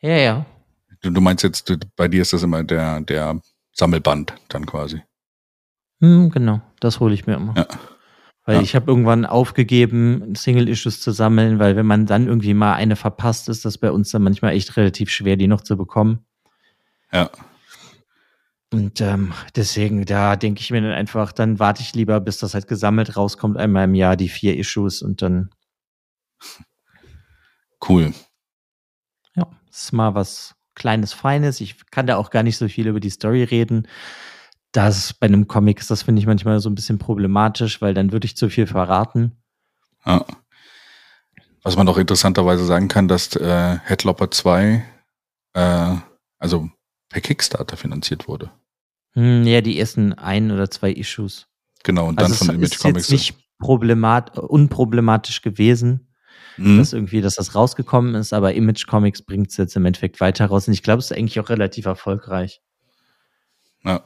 [0.00, 0.46] Ja, ja.
[1.02, 3.40] Du, du meinst jetzt, du, bei dir ist das immer der, der
[3.72, 5.02] Sammelband dann quasi.
[6.00, 7.54] Hm, genau, das hole ich mir immer.
[7.56, 7.66] Ja.
[8.48, 8.62] Weil ja.
[8.62, 13.50] ich habe irgendwann aufgegeben, Single-Issues zu sammeln, weil wenn man dann irgendwie mal eine verpasst,
[13.50, 16.24] ist das bei uns dann manchmal echt relativ schwer, die noch zu bekommen.
[17.12, 17.30] Ja.
[18.72, 22.54] Und ähm, deswegen, da denke ich mir dann einfach, dann warte ich lieber, bis das
[22.54, 25.50] halt gesammelt rauskommt, einmal im Jahr die vier Issues und dann.
[27.86, 28.14] Cool.
[29.36, 31.60] Ja, das ist mal was Kleines, Feines.
[31.60, 33.86] Ich kann da auch gar nicht so viel über die Story reden
[34.86, 38.12] das bei einem Comic ist das, finde ich, manchmal so ein bisschen problematisch, weil dann
[38.12, 39.32] würde ich zu viel verraten.
[40.06, 40.24] Ja.
[41.62, 44.84] Was man doch interessanterweise sagen kann, dass äh, Headlopper 2
[45.54, 45.96] äh,
[46.38, 46.70] also
[47.08, 48.50] per Kickstarter finanziert wurde.
[49.12, 51.46] Hm, ja, die ersten ein oder zwei Issues.
[51.82, 53.08] Genau, und dann also von Image ist Comics.
[53.08, 56.12] Jetzt nicht problemat unproblematisch gewesen,
[56.56, 56.78] mhm.
[56.78, 60.46] dass irgendwie, dass das rausgekommen ist, aber Image Comics bringt es jetzt im Endeffekt weiter
[60.46, 60.68] raus.
[60.68, 62.60] Und ich glaube, es ist eigentlich auch relativ erfolgreich.
[63.84, 64.02] Ja.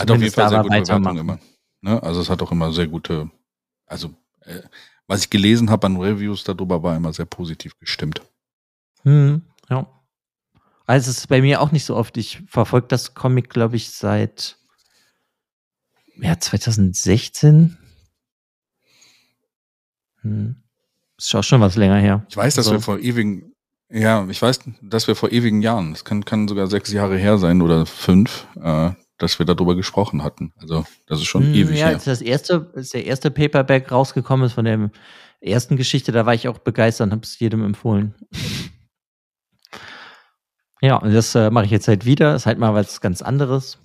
[0.00, 1.38] Hat auf jeden Fall sehr gute Bewertungen immer.
[1.80, 2.02] Ne?
[2.02, 3.30] Also es hat auch immer sehr gute,
[3.86, 4.62] also äh,
[5.06, 8.22] was ich gelesen habe an Reviews darüber, war immer sehr positiv gestimmt.
[9.02, 9.86] Hm, ja.
[10.86, 12.16] Also es ist bei mir auch nicht so oft.
[12.16, 14.58] Ich verfolge das Comic, glaube ich, seit
[16.16, 17.78] ja, 2016.
[20.22, 20.56] Hm.
[21.16, 22.26] Ist auch schon was länger her.
[22.28, 22.78] Ich weiß, dass also.
[22.78, 23.52] wir vor ewigen,
[23.90, 27.38] ja, ich weiß, dass wir vor ewigen Jahren, es kann, kann sogar sechs Jahre her
[27.38, 30.52] sein oder fünf, äh, dass wir darüber gesprochen hatten.
[30.56, 31.94] Also das ist schon hm, ewig ja, her.
[31.94, 34.90] Als das erste, als der erste Paperback rausgekommen ist von der
[35.40, 38.14] ersten Geschichte, da war ich auch begeistert und habe es jedem empfohlen.
[40.80, 42.34] ja, und das äh, mache ich jetzt halt wieder.
[42.34, 43.78] Ist halt mal was ganz anderes.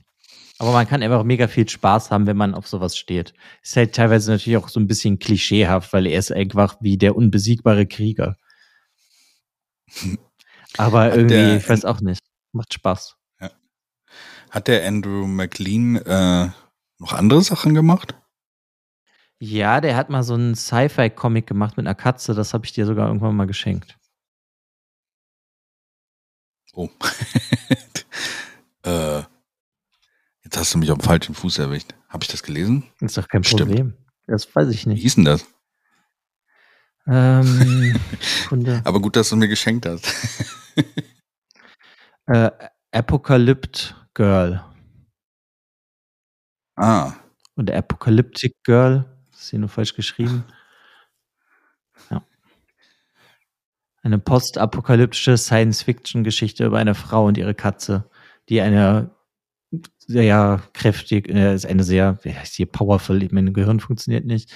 [0.60, 3.34] Aber man kann einfach mega viel Spaß haben, wenn man auf sowas steht.
[3.64, 7.16] Ist halt teilweise natürlich auch so ein bisschen klischeehaft, weil er ist einfach wie der
[7.16, 8.38] unbesiegbare Krieger.
[10.78, 12.22] Aber irgendwie, der, ich weiß auch nicht.
[12.52, 13.18] Macht Spaß.
[14.54, 16.52] Hat der Andrew McLean äh,
[17.00, 18.14] noch andere Sachen gemacht?
[19.40, 22.36] Ja, der hat mal so einen Sci-Fi-Comic gemacht mit einer Katze.
[22.36, 23.98] Das habe ich dir sogar irgendwann mal geschenkt.
[26.74, 26.88] Oh.
[28.84, 29.24] äh,
[30.44, 31.96] jetzt hast du mich auf dem falschen Fuß erwischt.
[32.08, 32.84] Habe ich das gelesen?
[33.00, 33.72] Das ist doch kein Stimmt.
[33.72, 33.98] Problem.
[34.28, 35.02] Das weiß ich Wie nicht.
[35.02, 35.48] hieß denn das?
[37.08, 38.00] Ähm.
[38.84, 40.06] Aber gut, dass du mir geschenkt hast.
[42.26, 42.52] Äh,
[42.94, 44.64] Apocalypt Girl.
[46.76, 47.14] ah,
[47.56, 49.06] Und Apocalyptic Girl.
[49.32, 50.44] Das ist hier nur falsch geschrieben.
[52.10, 52.24] Ja.
[54.02, 58.10] Eine postapokalyptische Science-Fiction-Geschichte über eine Frau und ihre Katze,
[58.50, 59.12] die eine
[60.08, 64.54] sehr kräftig, äh, ist eine sehr, wie heißt hier, powerful, mein Gehirn funktioniert nicht,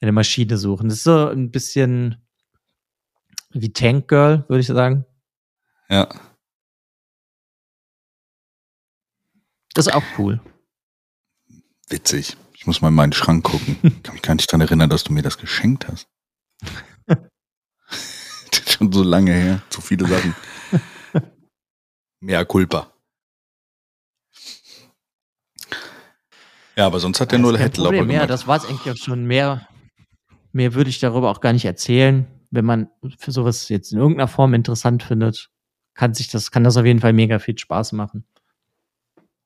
[0.00, 0.88] eine Maschine suchen.
[0.88, 2.16] Das ist so ein bisschen
[3.50, 5.04] wie Tank Girl, würde ich sagen.
[5.88, 6.08] ja.
[9.74, 10.40] Das ist auch cool.
[11.88, 12.36] Witzig.
[12.54, 13.76] Ich muss mal in meinen Schrank gucken.
[13.82, 16.06] Ich kann mich gar nicht daran erinnern, dass du mir das geschenkt hast.
[17.06, 17.18] das
[18.50, 19.62] ist schon so lange her.
[19.70, 20.34] Zu viele Sachen.
[22.20, 22.92] Mehr Culpa.
[26.76, 27.58] Ja, aber sonst hat der nur.
[27.58, 28.30] Ja, gemacht.
[28.30, 29.26] das war es eigentlich auch schon.
[29.26, 29.68] Mehr,
[30.52, 32.26] mehr würde ich darüber auch gar nicht erzählen.
[32.50, 35.50] Wenn man für sowas jetzt in irgendeiner Form interessant findet,
[35.94, 38.24] kann sich das, kann das auf jeden Fall mega viel Spaß machen.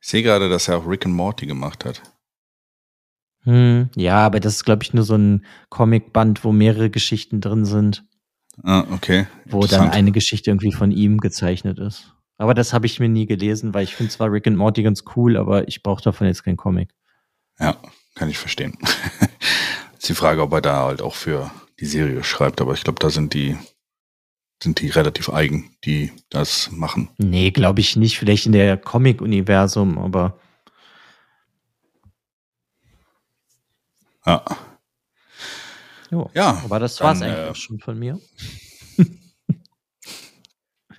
[0.07, 2.01] Ich sehe gerade, dass er auch Rick and Morty gemacht hat.
[3.43, 7.65] Hm, ja, aber das ist, glaube ich, nur so ein Comicband, wo mehrere Geschichten drin
[7.65, 8.05] sind,
[8.63, 9.27] Ah, okay.
[9.47, 12.15] wo dann eine Geschichte irgendwie von ihm gezeichnet ist.
[12.39, 15.03] Aber das habe ich mir nie gelesen, weil ich finde zwar Rick and Morty ganz
[15.17, 16.91] cool, aber ich brauche davon jetzt kein Comic.
[17.59, 17.77] Ja,
[18.15, 18.79] kann ich verstehen.
[19.99, 21.51] ist die Frage, ob er da halt auch für
[21.81, 23.57] die Serie schreibt, aber ich glaube, da sind die,
[24.63, 27.11] sind die relativ eigen, die das machen.
[27.19, 28.19] Nee, glaube ich nicht.
[28.19, 30.39] Vielleicht in der Comic-Universum, aber
[34.27, 34.45] Ja.
[36.11, 36.31] jo.
[36.35, 38.19] Ja, Aber das dann, war's eigentlich äh, schon von mir.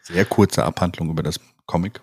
[0.03, 2.01] sehr kurze Abhandlung über das Comic.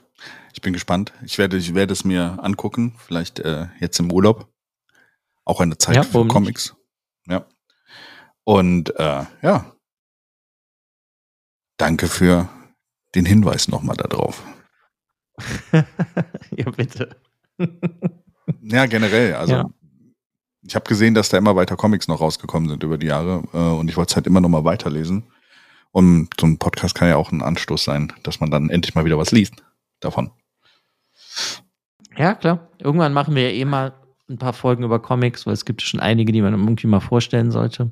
[0.53, 1.13] Ich bin gespannt.
[1.25, 4.53] Ich werde, ich werde es mir angucken, vielleicht äh, jetzt im Urlaub.
[5.47, 6.35] Auch eine Zeit Ja, für warum nicht?
[6.35, 6.77] Comics.
[7.27, 7.47] Ja.
[8.45, 9.74] Und äh, ja.
[11.85, 12.49] Danke für
[13.14, 14.43] den Hinweis nochmal darauf.
[15.72, 17.11] ja, bitte.
[18.62, 19.35] Ja, generell.
[19.35, 19.70] Also Ja.
[20.66, 23.59] ich habe gesehen, dass da immer weiter Comics noch rausgekommen sind über die Jahre äh,
[23.59, 25.24] und ich wollte es halt immer noch mal weiterlesen.
[25.91, 29.05] Und so ein Podcast kann ja auch ein Anstoß sein, dass man dann endlich mal
[29.05, 29.62] wieder was liest
[30.01, 30.30] davon.
[32.16, 32.70] Ja, klar.
[32.78, 33.93] Irgendwann machen wir ja eh mal
[34.30, 37.51] ein paar Folgen über Comics, weil es gibt schon einige, die man irgendwie mal vorstellen
[37.51, 37.91] sollte.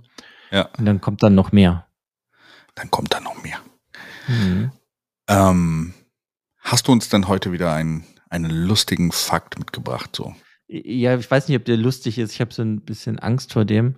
[0.51, 0.70] Ja.
[0.78, 1.86] Und dann kommt dann noch mehr.
[2.74, 3.59] Dann kommt da noch mehr.
[4.29, 4.73] Mhm.
[5.29, 5.95] Ähm,
[6.59, 10.14] hast du uns denn heute wieder einen, einen lustigen Fakt mitgebracht?
[10.14, 10.35] So?
[10.68, 12.33] Ja, ich weiß nicht, ob der lustig ist.
[12.33, 13.97] Ich habe so ein bisschen Angst vor dem.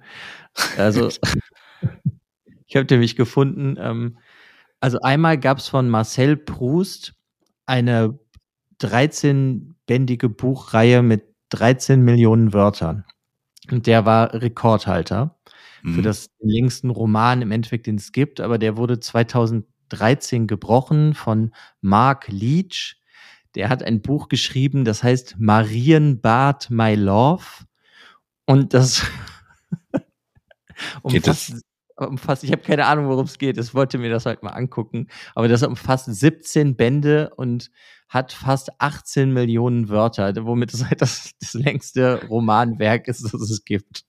[0.77, 1.09] Also,
[2.66, 4.18] ich habe nämlich gefunden, ähm,
[4.81, 7.14] also einmal gab es von Marcel Proust
[7.66, 8.18] eine
[8.81, 13.05] 13-bändige Buchreihe mit 13 Millionen Wörtern.
[13.70, 15.39] Und der war Rekordhalter
[15.83, 16.03] für Mhm.
[16.03, 19.01] das den längsten Roman im Endeffekt, den es gibt, aber der wurde
[19.95, 22.97] 2013 gebrochen von Mark Leach.
[23.55, 27.45] Der hat ein Buch geschrieben, das heißt Marienbad My Love.
[28.47, 29.07] Und das
[31.03, 31.62] umfasst,
[31.97, 33.59] umfasst, ich habe keine Ahnung, worum es geht.
[33.59, 35.09] Ich wollte mir das halt mal angucken.
[35.34, 37.70] Aber das umfasst 17 Bände und
[38.09, 43.64] hat fast 18 Millionen Wörter, womit es halt das, das längste Romanwerk ist, das es
[43.64, 44.05] gibt.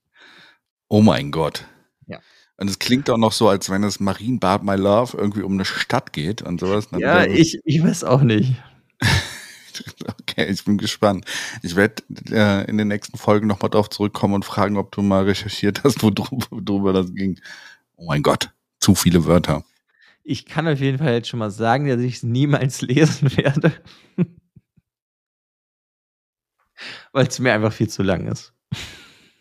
[0.87, 1.65] Oh mein Gott.
[2.07, 2.19] Ja.
[2.57, 5.65] Und es klingt auch noch so, als wenn es Marienbad My Love irgendwie um eine
[5.65, 6.89] Stadt geht und sowas.
[6.89, 8.53] Dann- Ja, ich, ich weiß auch nicht.
[10.21, 11.25] Okay, ich bin gespannt.
[11.61, 12.01] Ich werde
[12.31, 16.01] äh, in den nächsten Folgen nochmal drauf zurückkommen und fragen, ob du mal recherchiert hast,
[16.01, 17.41] worüber das ging.
[17.97, 19.65] Oh mein Gott, zu viele Wörter.
[20.23, 23.73] Ich kann auf jeden Fall jetzt schon mal sagen, dass ich es niemals lesen werde.
[27.11, 28.53] Weil es mir einfach viel zu lang ist.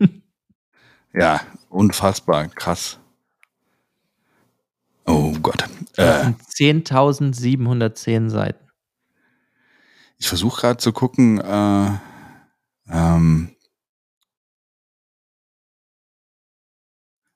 [1.12, 2.99] Ja, unfassbar, krass.
[5.07, 5.64] Oh Gott.
[5.96, 8.64] Äh, sind 10.710 Seiten.
[10.18, 11.90] ich versuche gerade zu gucken, äh,
[12.88, 13.55] ähm,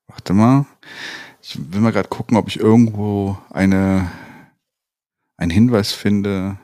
[0.07, 0.67] warte mal.
[1.43, 4.11] Ich will mal gerade gucken, ob ich irgendwo eine,
[5.37, 6.59] einen Hinweis finde.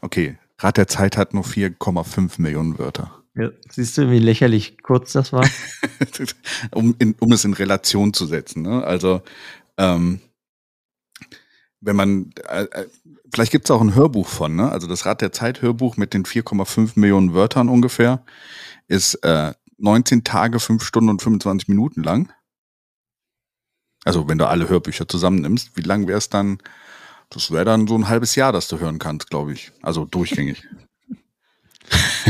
[0.00, 3.18] Okay, Rat der Zeit hat nur 4,5 Millionen Wörter.
[3.34, 5.48] Ja, siehst du, wie lächerlich kurz das war?
[6.74, 8.62] um, in, um es in Relation zu setzen.
[8.62, 8.82] Ne?
[8.82, 9.22] Also,
[9.78, 10.20] ähm,
[11.80, 12.86] wenn man, äh, äh,
[13.32, 14.70] vielleicht gibt es auch ein Hörbuch von, ne?
[14.70, 18.24] also das Rad der Zeit Hörbuch mit den 4,5 Millionen Wörtern ungefähr,
[18.88, 22.32] ist äh, 19 Tage, 5 Stunden und 25 Minuten lang.
[24.04, 26.58] Also wenn du alle Hörbücher zusammennimmst, wie lang wäre es dann?
[27.30, 29.72] Das wäre dann so ein halbes Jahr, das du hören kannst, glaube ich.
[29.82, 30.66] Also durchgängig.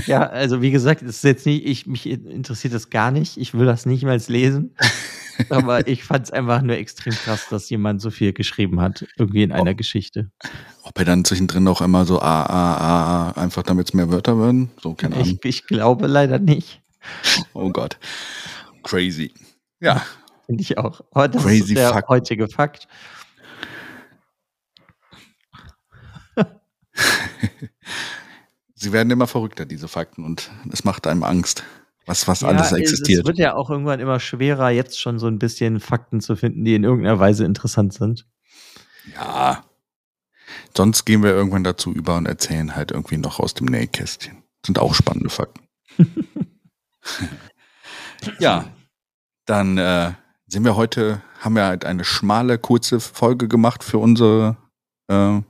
[0.07, 3.37] Ja, also wie gesagt, das ist jetzt nicht, ich, mich interessiert das gar nicht.
[3.37, 4.75] Ich will das nicht mal lesen.
[5.51, 9.43] Aber ich fand es einfach nur extrem krass, dass jemand so viel geschrieben hat, irgendwie
[9.43, 9.77] in einer oh.
[9.77, 10.31] Geschichte.
[10.83, 14.11] Ob er dann zwischendrin auch immer so A, A, A, A, einfach damit es mehr
[14.11, 14.71] Wörter werden?
[14.81, 15.39] So, keine Ahnung.
[15.43, 16.81] Ich, ich glaube leider nicht.
[17.53, 17.99] Oh Gott.
[18.83, 19.33] Crazy.
[19.81, 20.03] Ja.
[20.47, 21.03] Finde ich auch.
[21.13, 22.09] Aber das Crazy ist der Fakt.
[22.09, 22.89] heutige Fakt.
[28.75, 31.65] Sie werden immer verrückter, diese Fakten, und es macht einem Angst,
[32.09, 33.27] was, was Ja, alles es- Es existiert.
[33.27, 36.75] wird ja auch irgendwann immer schwerer, jetzt schon so ein bisschen Fakten zu finden, die
[36.75, 38.27] in irgendeiner Weise interessant sind.
[39.15, 39.65] Ja.
[40.77, 44.43] Sonst gehen wir irgendwann dazu über und erzählen halt irgendwie noch aus dem Nähkästchen.
[44.65, 45.61] Sind auch spannende Fakten.
[48.39, 48.65] ja.
[49.47, 50.13] Dann äh,
[50.47, 54.57] sind wir heute, haben wir halt eine schmale, kurze Folge gemacht für unsere
[55.09, 55.41] äh,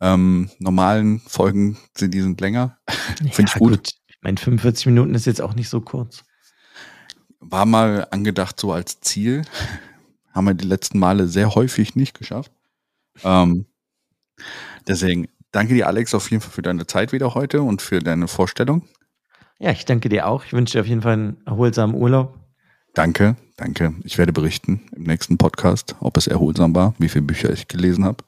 [0.00, 1.76] ähm, normalen Folgen.
[1.98, 2.78] Die sind länger.
[3.32, 3.88] Finde ich gut.
[3.88, 6.24] Ich meine, 45 Minuten ist jetzt auch nicht so kurz.
[7.40, 9.42] War mal angedacht so als Ziel.
[10.32, 12.52] Haben wir die letzten Male sehr häufig nicht geschafft.
[13.24, 13.66] Ähm,
[14.86, 18.28] deswegen danke dir, Alex, auf jeden Fall für deine Zeit wieder heute und für deine
[18.28, 18.86] Vorstellung.
[19.58, 20.44] Ja, ich danke dir auch.
[20.44, 22.38] Ich wünsche dir auf jeden Fall einen erholsamen Urlaub.
[22.94, 23.94] Danke, danke.
[24.04, 28.04] Ich werde berichten im nächsten Podcast, ob es erholsam war, wie viele Bücher ich gelesen
[28.04, 28.24] habe.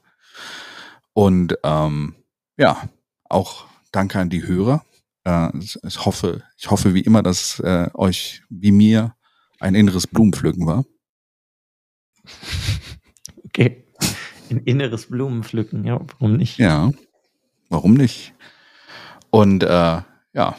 [1.14, 2.14] Und ähm,
[2.56, 2.88] ja,
[3.28, 4.84] auch danke an die Hörer.
[5.24, 9.14] Äh, ich, hoffe, ich hoffe wie immer, dass äh, euch wie mir
[9.60, 10.84] ein inneres Blumenpflücken war.
[13.54, 13.84] Okay.
[14.48, 16.56] Ein inneres Blumenpflücken, ja, warum nicht?
[16.56, 16.90] Ja,
[17.68, 18.32] warum nicht?
[19.28, 20.00] Und äh,
[20.32, 20.56] ja,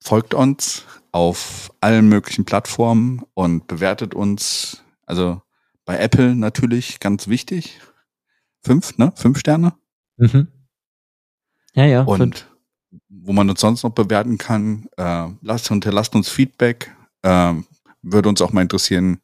[0.00, 4.82] folgt uns auf allen möglichen Plattformen und bewertet uns.
[5.04, 5.42] Also
[5.84, 7.80] bei Apple natürlich ganz wichtig.
[8.62, 9.12] Fünf, ne?
[9.16, 9.74] Fünf Sterne.
[10.16, 10.48] Mhm.
[11.74, 12.02] Ja, ja.
[12.02, 12.46] Und fünf.
[13.28, 16.90] Wo man uns sonst noch bewerten kann, äh, lasst, hinterlasst uns Feedback.
[17.20, 17.54] Äh,
[18.00, 19.20] würde uns auch mal interessieren,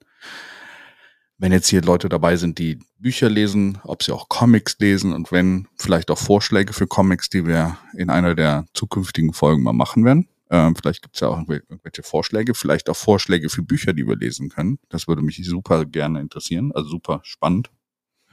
[1.38, 5.32] wenn jetzt hier Leute dabei sind, die Bücher lesen, ob sie auch Comics lesen und
[5.32, 10.04] wenn, vielleicht auch Vorschläge für Comics, die wir in einer der zukünftigen Folgen mal machen
[10.04, 10.28] werden.
[10.50, 14.06] Ähm, vielleicht gibt es ja auch irgendwel- irgendwelche Vorschläge, vielleicht auch Vorschläge für Bücher, die
[14.06, 14.78] wir lesen können.
[14.90, 17.70] Das würde mich super gerne interessieren, also super spannend.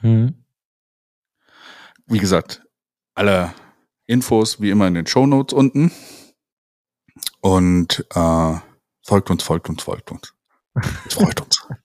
[0.02, 0.34] Mhm.
[2.06, 2.62] Wie gesagt,
[3.14, 3.54] alle
[4.06, 5.92] Infos wie immer in den Show Notes unten.
[7.40, 8.54] Und äh,
[9.02, 10.34] folgt uns, folgt uns, folgt uns.
[11.06, 11.66] Es freut uns.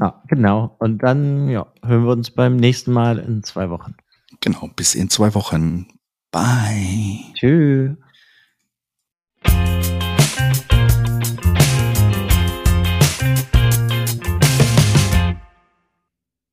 [0.00, 0.76] Ja, genau.
[0.78, 3.96] Und dann ja, hören wir uns beim nächsten Mal in zwei Wochen.
[4.40, 5.88] Genau, bis in zwei Wochen.
[6.30, 7.18] Bye.
[7.34, 7.96] Tschüss.